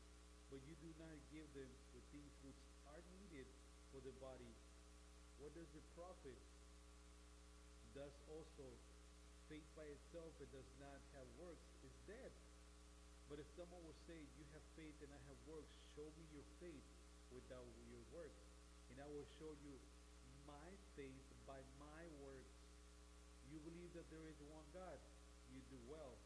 [0.49, 2.57] but you do not give them the things which
[2.89, 3.45] are needed
[3.89, 4.53] for the body,
[5.39, 6.37] what does it profit?
[7.95, 8.67] Thus also,
[9.49, 12.31] faith by itself, it does not have works, is dead.
[13.31, 16.45] But if someone will say, You have faith and I have works, show me your
[16.61, 16.85] faith
[17.29, 18.45] without your works,
[18.89, 19.77] and I will show you
[20.49, 22.57] my faith by my works.
[23.53, 24.97] You believe that there is one God,
[25.53, 26.17] you do well.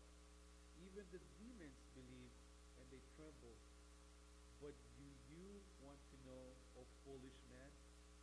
[0.79, 2.33] Even the demons believe
[2.79, 3.55] and they tremble.
[4.59, 6.43] But do you want to know,
[6.79, 7.52] O foolish man,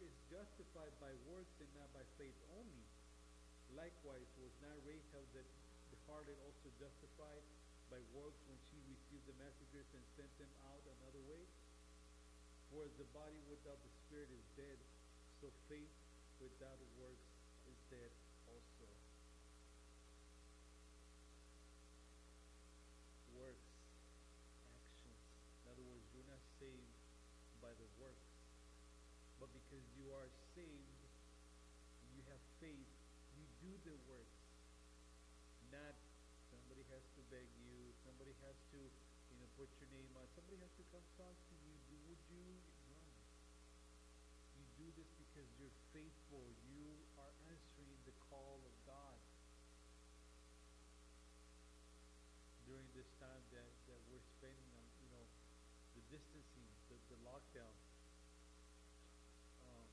[0.00, 2.86] is justified by works and not by faith only.
[3.76, 5.46] Likewise, was not Rahab that
[5.92, 7.44] departed also justified
[7.92, 11.42] by works when she received the messengers and sent them out another way?
[12.70, 14.78] For as the body without the spirit is dead,
[15.42, 15.90] so faith
[16.38, 17.28] without works
[17.66, 18.10] is dead
[18.46, 18.86] also.
[23.34, 23.70] Works,
[24.70, 25.18] actions.
[25.60, 26.94] In other words, you're not saved
[27.58, 28.29] by the works,
[29.40, 31.00] but because you are saved,
[32.12, 32.92] you have faith,
[33.34, 34.44] you do the works.
[35.72, 35.96] Not
[36.52, 38.80] somebody has to beg you, somebody has to,
[39.32, 40.28] you know, put your name on.
[40.36, 41.72] Somebody has to come talk to you.
[41.88, 42.46] Do- Would you?
[42.90, 43.00] No.
[44.60, 46.44] You do this because you're faithful.
[46.68, 49.18] You are answering the call of God.
[52.66, 55.26] During this time that, that we're spending on, you know,
[55.98, 57.74] the distancing, the, the lockdown.
[59.66, 59.86] Um,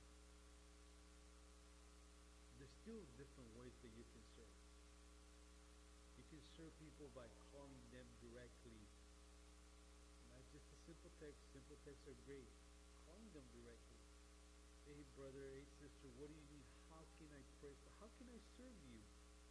[2.61, 4.55] there's still different ways that you can serve.
[6.15, 8.79] You can serve people by calling them directly.
[10.31, 11.35] Not just a simple text.
[11.51, 12.47] Simple texts are great.
[13.03, 13.99] Calling them directly.
[14.87, 16.63] Hey brother, hey sister, what do you need?
[16.87, 17.75] How can I pray?
[17.99, 19.03] How can I serve you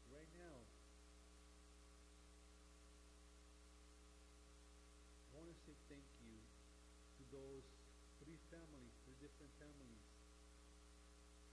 [0.08, 0.64] right now?
[5.28, 7.68] I want to say thank you to those
[8.16, 10.08] three families, three different families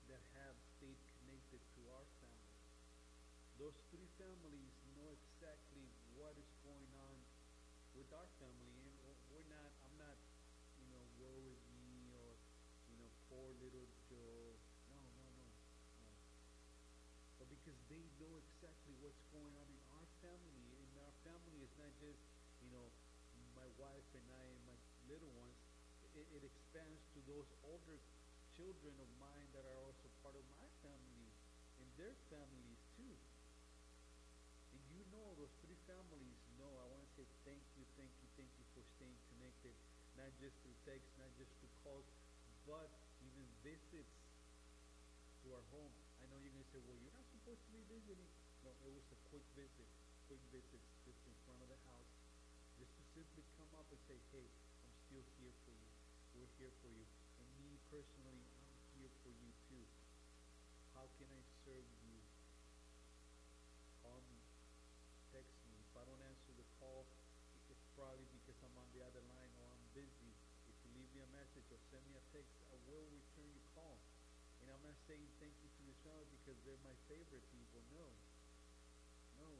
[0.07, 2.53] that have stayed connected to our family.
[3.63, 5.87] Those three families know exactly
[6.19, 7.15] what is going on
[7.95, 9.71] with our family, and we're not.
[9.87, 10.19] I'm not,
[10.75, 12.35] you know, woe is me or,
[12.91, 14.59] you know, poor little Joe.
[14.91, 15.47] No, no, no,
[15.95, 16.11] no.
[17.39, 21.71] But because they know exactly what's going on in our family, and our family is
[21.79, 22.19] not just,
[22.59, 22.91] you know,
[23.55, 24.75] my wife and I and my
[25.07, 25.55] little ones.
[26.11, 27.95] It, it expands to those older
[28.59, 31.31] children of mine that are also part of my family
[31.79, 32.82] and their families
[35.13, 36.73] know those three families know.
[36.81, 39.73] I want to say thank you, thank you, thank you for staying connected,
[40.17, 42.07] not just through text, not just through calls,
[42.65, 42.89] but
[43.21, 44.15] even visits
[45.43, 45.91] to our home.
[46.23, 48.31] I know you're gonna say, well, you're not supposed to be visiting.
[48.63, 49.89] No, it was a quick visit,
[50.31, 52.11] quick visits just in front of the house,
[52.79, 54.47] just to simply come up and say, hey,
[54.87, 55.91] I'm still here for you.
[56.33, 57.03] We're here for you.
[57.37, 59.85] And me personally, I'm here for you too.
[60.95, 62.17] How can I serve you?
[63.99, 64.39] Call me,
[65.35, 65.75] text me.
[65.83, 67.03] If I don't answer the call,
[67.67, 70.31] it's probably because I'm on the other line or I'm busy.
[70.71, 73.69] If you leave me a message or send me a text, I will return your
[73.77, 74.01] call.
[74.61, 77.85] And I'm not saying thank you to this family because they're my favorite people.
[77.93, 78.09] No.
[79.37, 79.51] No.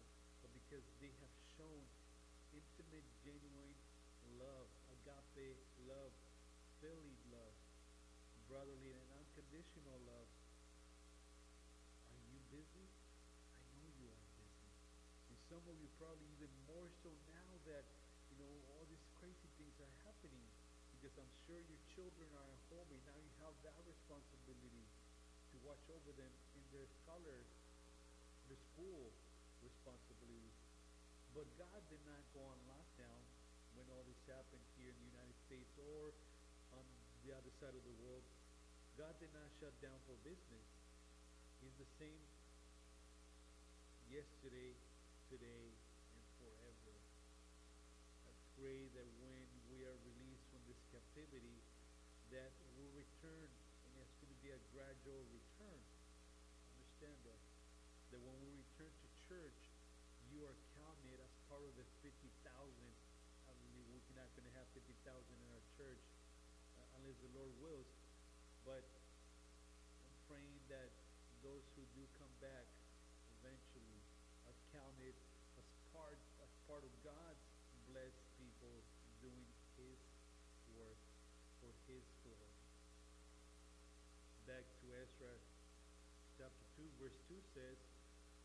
[0.42, 1.86] But because they have shown
[2.58, 3.78] intimate, genuine
[4.42, 4.66] love,
[4.98, 6.14] agape love,
[6.82, 7.56] filial love,
[8.50, 10.30] brotherly and unconditional love.
[12.10, 12.88] Are you busy?
[13.54, 14.70] I know you are busy.
[15.30, 17.86] And some of you probably even more so now that,
[18.34, 20.46] you know, all these crazy things are happening.
[21.04, 24.88] Because I'm sure your children are at home now you have that responsibility
[25.52, 27.44] to watch over them in their scholars,
[28.48, 29.12] the school
[29.60, 30.56] responsibilities.
[31.36, 33.20] But God did not go on lockdown
[33.76, 36.16] when all this happened here in the United States or
[36.72, 36.88] on
[37.28, 38.24] the other side of the world.
[38.96, 40.68] God did not shut down for business.
[41.60, 42.24] He's the same
[44.08, 44.72] yesterday,
[45.28, 45.68] today,
[46.16, 46.96] and forever.
[48.24, 50.00] I pray that when we are
[51.14, 51.62] captivity,
[52.34, 53.46] that we'll return,
[53.86, 55.78] and it's going to be a gradual return.
[56.74, 57.42] Understand that.
[58.10, 59.62] That when we return to church,
[60.34, 62.18] you are counted as part of the 50,000.
[63.46, 66.02] I mean, we're not going to have 50,000 in our church
[66.82, 67.94] uh, unless the Lord wills.
[68.66, 70.90] But I'm praying that
[71.46, 72.66] those who do come back
[73.38, 74.02] eventually
[74.50, 75.14] are counted
[75.62, 77.46] as part as part of God's
[77.86, 78.82] blessed people
[79.22, 79.46] doing
[79.78, 80.02] His
[80.78, 80.98] work
[81.62, 82.58] for His glory.
[84.44, 85.40] Back to Ezra
[86.36, 87.80] chapter 2, verse 2 says,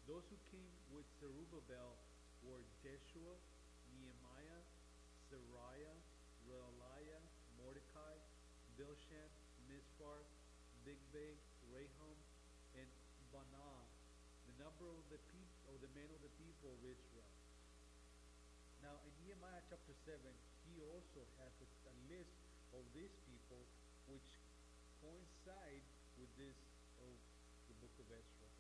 [0.07, 1.99] Those who came with Zerubbabel
[2.47, 3.35] were Jeshua,
[3.91, 4.63] Nehemiah,
[5.27, 5.99] Seraiah,
[6.47, 7.19] Reelaiah,
[7.59, 8.15] Mordecai,
[8.79, 9.27] Bilshan,
[9.67, 10.23] Mispar,
[10.87, 11.35] Bigvig,
[11.75, 12.19] Rehum,
[12.79, 12.87] and
[13.35, 13.83] Baanah,
[14.47, 17.33] the number of the people, of the men of the people of Israel.
[18.87, 20.15] Now in Nehemiah chapter 7,
[20.63, 21.67] he also has a,
[22.07, 22.39] list
[22.73, 23.67] of these people
[25.09, 25.85] coincide
[26.21, 26.61] with this
[27.01, 27.17] of
[27.73, 28.51] the book of Ezra.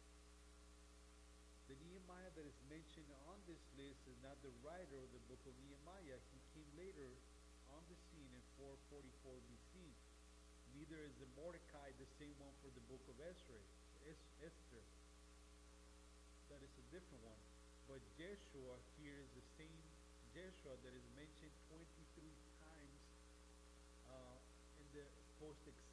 [1.68, 5.44] The Nehemiah that is mentioned on this list is not the writer of the book
[5.44, 6.16] of Nehemiah.
[6.32, 7.12] He came later
[7.68, 9.92] on the scene in 444 BC.
[10.72, 13.60] Neither is the Mordecai the same one for the book of Ezra.
[14.08, 14.84] Es- Esther.
[16.48, 17.40] That is a different one.
[17.84, 19.76] But Jeshua here is the same
[20.32, 21.92] Jeshua that is mentioned 23
[22.64, 23.00] times
[24.08, 24.36] uh,
[24.80, 25.04] in the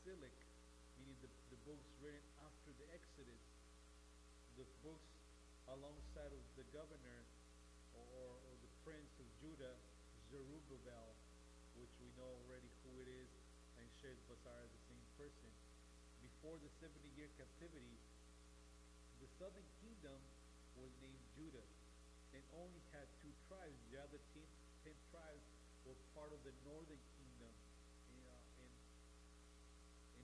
[0.06, 3.42] meaning the, the books written after the Exodus.
[4.54, 5.18] The books
[5.66, 7.26] alongside of the governor
[7.98, 9.74] or, or the prince of Judah,
[10.30, 11.10] Zerubbabel,
[11.82, 13.34] which we know already who it is,
[13.82, 15.50] and Sheshbazzar is the same person.
[16.22, 17.98] Before the 70 year captivity,
[19.18, 20.22] the southern kingdom
[20.78, 21.66] was named Judah
[22.38, 23.82] and only had two tribes.
[23.90, 24.46] The other ten,
[24.86, 25.50] ten tribes
[25.82, 27.02] were part of the northern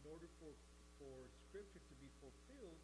[0.01, 0.49] in order for,
[0.97, 1.13] for
[1.45, 2.81] scripture to be fulfilled,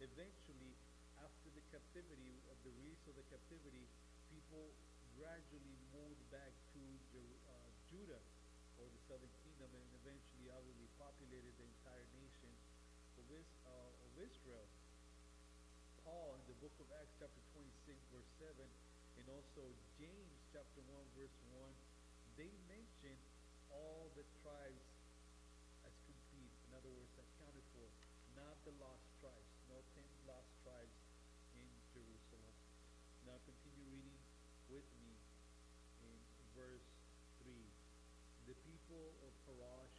[0.00, 0.72] eventually,
[1.20, 3.84] after the captivity, of the release of the captivity,
[4.32, 4.72] people
[5.20, 6.80] gradually moved back to
[7.20, 7.52] uh,
[7.92, 8.24] Judah
[8.80, 12.52] or the southern kingdom and eventually obviously populated the entire nation
[13.20, 14.64] of, Is- uh, of Israel.
[16.08, 18.64] Paul in the book of Acts chapter 26 verse 7
[19.20, 19.60] and also
[20.00, 21.68] James chapter 1 verse 1
[22.40, 23.16] they mention
[23.72, 24.85] all the tribes
[26.86, 27.90] other words accounted for
[28.38, 30.94] not the lost tribes no 10 lost tribes
[31.58, 32.54] in Jerusalem.
[33.26, 34.14] Now continue reading
[34.70, 35.18] with me
[36.06, 36.14] in
[36.54, 36.86] verse
[37.42, 37.50] 3
[38.46, 39.98] the people of Parosh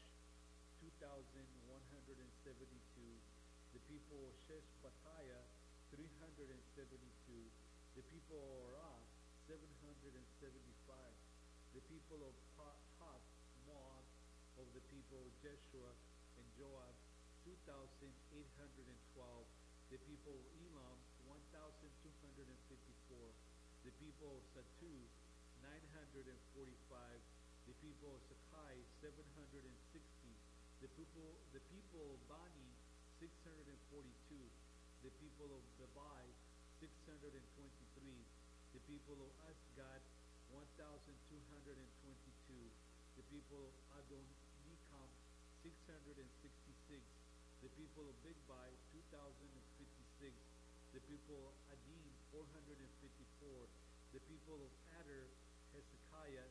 [0.79, 1.59] 2172
[3.75, 5.43] the people of Sheshbatiah
[5.91, 6.71] 372
[7.99, 9.03] the people of Orah
[9.51, 10.15] 775
[11.75, 13.27] the people of Pahath
[13.67, 14.07] Moab.
[14.57, 15.93] Of the people of Jeshua
[16.57, 16.97] Joab
[17.45, 17.93] 2812
[19.93, 20.97] the people of Elam
[21.29, 21.53] 1254
[23.85, 24.89] the people of Zattu
[25.61, 26.17] 945
[27.69, 28.73] the people of Zaccai
[29.05, 29.69] 760
[30.81, 32.73] the people the people of Bani
[33.21, 33.77] 642
[35.05, 36.25] the people of Bebai
[36.81, 37.37] 623
[38.73, 40.01] the people of Azgad
[40.49, 40.73] 1222
[43.13, 44.46] the people of Adonikam
[45.67, 46.23] 666
[47.59, 50.31] the people of Bigvai 2056
[50.95, 52.87] the people of Adin 454
[54.15, 55.27] the people of Adar
[55.75, 56.47] Hezekiah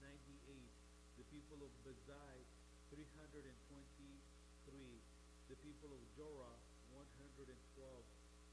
[0.00, 2.48] 98 the people of Bezai
[2.96, 3.04] 323
[5.52, 6.56] the people of Jorah
[6.96, 7.44] 112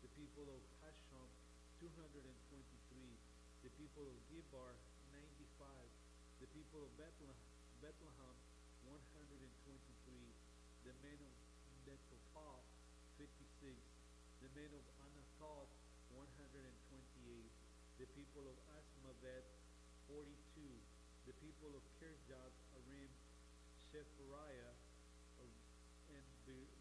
[0.04, 1.32] the people of Hashum
[1.80, 1.96] 223
[3.64, 4.76] the people of Gibbar
[5.16, 7.40] 95 the people of Bethlehem,
[7.80, 8.51] Bethlehem 123
[10.92, 11.32] the men of
[11.88, 12.60] Netophah
[13.16, 13.48] 56
[14.44, 15.72] the men of Anathoth
[16.12, 16.68] 128
[17.96, 19.48] the people of Azmaveth,
[20.12, 20.36] 42
[21.32, 23.08] the people of Kirjath Arim
[23.88, 24.76] Shephariah
[25.40, 26.28] and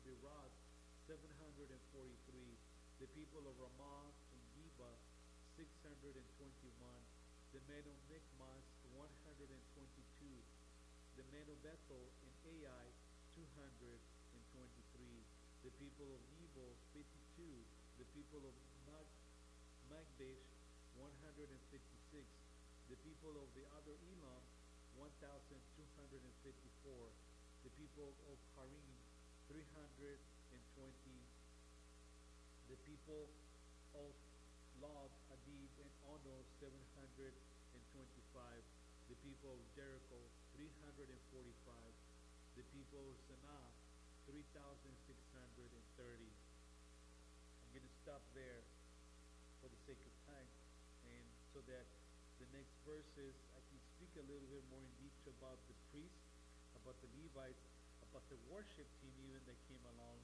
[0.02, 0.54] Berat
[1.06, 1.70] 743
[2.98, 4.90] the people of Ramah and Geba
[5.54, 6.18] 621
[7.54, 9.54] the men of Michmas 122
[11.14, 12.90] the men of Bethel and Ai
[13.40, 15.24] 223
[15.64, 17.40] the people of Nebo 52
[17.96, 18.52] the people of
[18.84, 19.08] Mag
[19.88, 20.44] Magbish
[21.00, 21.48] 156
[22.92, 24.44] the people of the other Elam
[25.00, 25.24] 1254
[27.64, 28.92] the people of Harim
[29.48, 29.72] 320
[32.68, 33.24] the people
[33.96, 34.12] of
[34.84, 36.76] Lod, Hadid, and Ono 725
[39.08, 40.20] the people of Jericho
[40.54, 41.69] 345 the
[42.72, 43.70] people of Senaah
[44.30, 45.10] 3630
[47.60, 48.62] I'm going to stop there
[49.62, 50.50] for the sake of time
[51.06, 51.86] and so that
[52.38, 56.24] the next verses I can speak a little bit more in detail about the priests,
[56.78, 57.68] about the Levites,
[58.10, 60.18] about the worship team even that came along,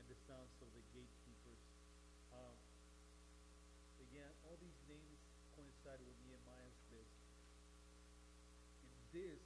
[0.00, 1.62] and the sons of the gatekeepers.
[2.32, 2.56] Um,
[4.02, 5.20] again, all these names
[5.52, 7.20] coincide with Nehemiah's list.
[8.82, 9.44] And this,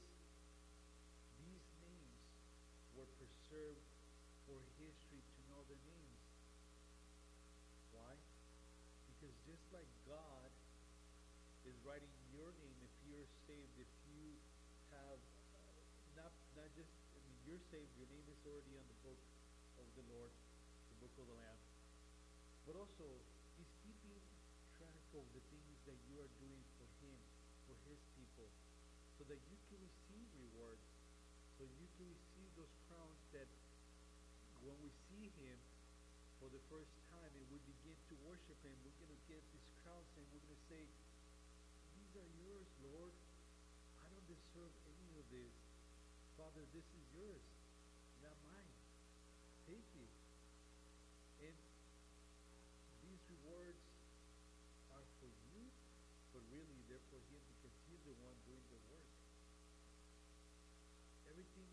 [1.42, 2.22] these names
[3.16, 3.84] preserved
[4.44, 6.24] for history to know the names.
[7.92, 8.14] Why?
[9.08, 10.50] Because just like God
[11.64, 14.36] is writing your name if you're saved, if you
[14.92, 15.20] have
[16.16, 19.20] not not just I mean you're saved, your name is already on the book
[19.80, 20.32] of the Lord,
[20.92, 21.60] the book of the Lamb.
[22.68, 23.06] But also
[23.54, 24.18] He's keeping
[24.74, 27.16] track of the things that you are doing for Him,
[27.70, 28.50] for His people,
[29.14, 30.82] so that you can receive rewards,
[31.64, 33.48] so you can receive those crowns that
[34.68, 35.56] when we see Him
[36.36, 39.64] for the first time and we begin to worship Him, we're going to get these
[39.80, 40.84] crowns and we're going to say,
[41.96, 43.16] these are yours, Lord.
[43.96, 45.56] I don't deserve any of this.
[46.36, 47.48] Father, this is yours,
[48.20, 48.76] not mine.
[49.64, 50.12] Take it.
[51.48, 51.56] And
[53.08, 53.80] these rewards
[54.92, 55.64] are for you,
[56.36, 59.03] but really they're for Him because He's the one doing the work.
[61.34, 61.66] Everything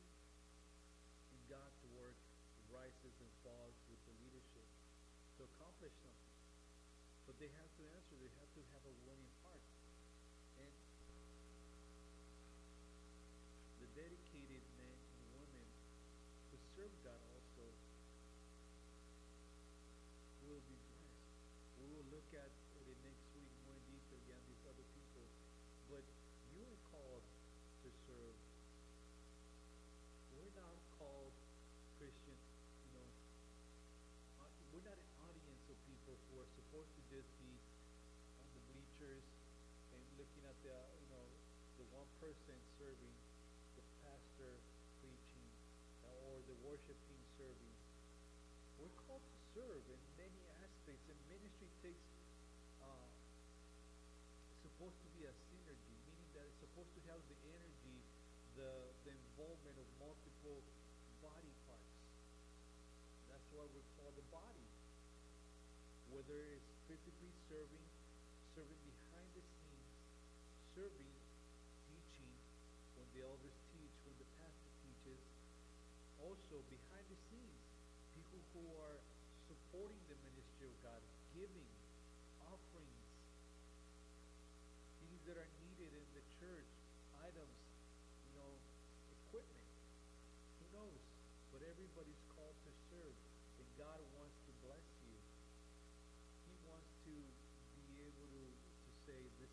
[1.30, 2.18] in God's work
[2.74, 4.66] rises and falls with the leadership
[5.38, 6.34] to accomplish something.
[7.30, 9.62] But they have to answer, they have to have a willing heart.
[10.58, 10.74] And
[13.86, 15.68] the dedicated men and women
[16.50, 17.70] who serve God also
[20.42, 21.22] will be blessed.
[21.78, 22.50] We will look at
[32.12, 33.08] Christian, you know,
[34.44, 37.56] uh, we're not an audience of people who are supposed to just be
[38.36, 39.24] on the bleachers
[39.96, 41.24] and looking at the, you know,
[41.80, 43.16] the one person serving,
[43.80, 44.52] the pastor
[45.00, 45.48] preaching,
[46.04, 47.76] uh, or the worship team serving.
[48.76, 52.04] We're called to serve in many aspects, and ministry takes
[52.84, 53.08] uh,
[54.68, 57.98] supposed to be a synergy, meaning that it's supposed to have the energy,
[58.60, 58.72] the
[59.08, 60.60] the involvement of multiple
[63.62, 64.68] that's why we're called the body.
[66.10, 67.86] Whether it's physically serving,
[68.58, 69.94] serving behind the scenes,
[70.74, 71.14] serving,
[71.86, 72.34] teaching,
[72.98, 75.22] when the elders teach, when the pastor teaches,
[76.26, 77.62] also behind the scenes,
[78.18, 78.98] people who are
[79.46, 81.02] supporting the ministry of God,
[81.38, 81.70] giving
[82.50, 83.06] offerings,
[85.06, 86.72] things that are needed in the church,
[87.22, 87.58] items,
[88.26, 88.58] you know,
[89.30, 89.70] equipment.
[90.58, 91.02] Who knows?
[91.54, 93.18] But everybody's called to serve,
[93.62, 95.18] and God wants to bless you.
[96.46, 97.14] He wants to
[97.82, 99.50] be able to, to say, This